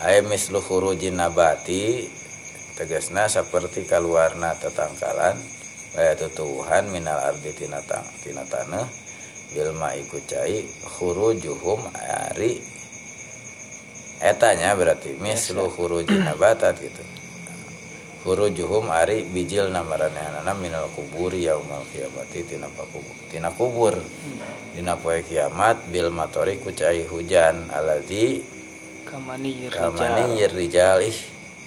Ay 0.00 0.24
mislu 0.24 0.58
khurujin 0.58 1.20
nabati 1.20 2.08
tegasna 2.74 3.28
seperti 3.28 3.84
keluarna 3.84 4.56
tetangkalan 4.56 5.36
aya 5.92 6.16
tutuhan 6.16 6.88
minal 6.88 7.20
ardi 7.20 7.52
tina 7.52 7.80
tang 7.84 8.04
tina 8.24 8.40
tanah 8.48 8.88
bilma 9.52 9.92
iku 10.00 10.16
cai 10.24 10.64
khurujuhum 10.96 11.92
ari. 11.92 12.56
Etanya 14.22 14.72
berarti 14.78 15.18
mislu 15.18 15.68
khurujin 15.68 16.24
nabatat 16.24 16.78
gitu. 16.84 17.04
Khurujuhum 18.22 18.88
ari 18.88 19.26
bijil 19.28 19.68
namaranehana 19.68 20.54
minal 20.56 20.88
kuburi 20.94 21.44
yaumal 21.44 21.82
kiamati 21.92 22.40
tina 22.46 22.70
pakubur 22.72 23.16
tina 23.28 23.50
kubur. 23.52 23.94
Dina 24.72 24.96
poe 24.96 25.20
kiamat 25.20 25.92
bil 25.92 26.08
matori 26.08 26.56
ku 26.56 26.72
cai 26.72 27.04
hujan 27.04 27.68
aladzi 27.68 28.40
kamani 29.04 29.68
kamani 29.68 30.48
rijal. 30.48 30.56
rijal. 30.56 30.98
Ih 31.04 31.18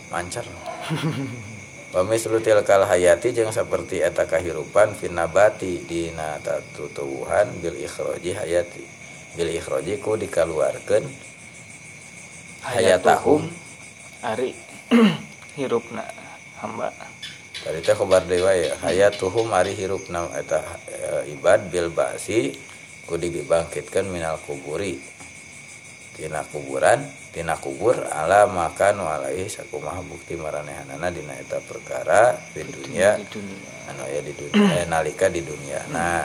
mancar 0.09 0.47
wa 1.95 2.03
mislu 2.03 2.43
tilkal 2.43 2.83
hayati 2.83 3.31
jeung 3.31 3.55
saperti 3.55 4.03
eta 4.03 4.27
kahirupan 4.27 4.91
finabati 4.91 5.79
dina 5.87 6.35
tatutuhan 6.43 7.47
bil 7.63 7.71
ikhroji 7.79 8.35
hayati. 8.35 8.83
Bil 9.39 9.55
ikhroji 9.55 10.03
ku 10.03 10.19
dikaluarkeun 10.19 11.07
hayatahum. 12.67 13.47
Ari 14.27 14.51
hirupna 15.57 16.03
hamba. 16.59 16.91
Tadi 17.63 17.79
teh 17.79 17.95
khobar 17.95 18.27
dewa 18.27 18.51
ya 18.51 18.75
hayatuhum 18.83 19.55
ari 19.55 19.71
hirupna 19.71 20.27
eta 20.35 20.59
e, 20.91 21.31
ibad 21.31 21.71
bil 21.71 21.95
basi 21.95 22.59
ku 23.07 23.15
dibangkitkeun 23.15 24.11
minal 24.11 24.35
kuburi. 24.43 24.99
Tina 26.19 26.43
kuburan 26.51 27.07
tina 27.36 27.59
kubur 27.59 27.99
ala 28.15 28.47
makan 28.47 29.03
walai 29.03 29.51
sakumaha 29.51 29.99
bukti 30.07 30.39
maranehanana 30.39 31.11
dina 31.11 31.36
eta 31.36 31.59
perkara 31.59 32.31
di 32.55 32.63
dunia. 32.63 33.19
anu 33.91 34.03
ya 34.07 34.23
di 34.23 34.31
dunia. 34.31 34.71
Eh, 34.79 34.88
nalika 34.88 35.27
di 35.27 35.43
dunia. 35.43 35.83
Nah 35.91 36.23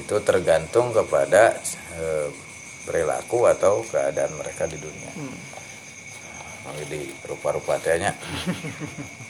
itu 0.00 0.16
tergantung 0.24 0.96
kepada 0.96 1.60
eh, 2.00 2.32
perilaku 2.88 3.44
atau 3.44 3.84
keadaan 3.84 4.32
mereka 4.32 4.64
di 4.64 4.80
dunia. 4.80 5.12
Hmm. 5.12 5.36
Mangga 6.64 6.84
di 6.88 7.04
rupa-rupa 7.28 7.76
tehnya 7.76 8.16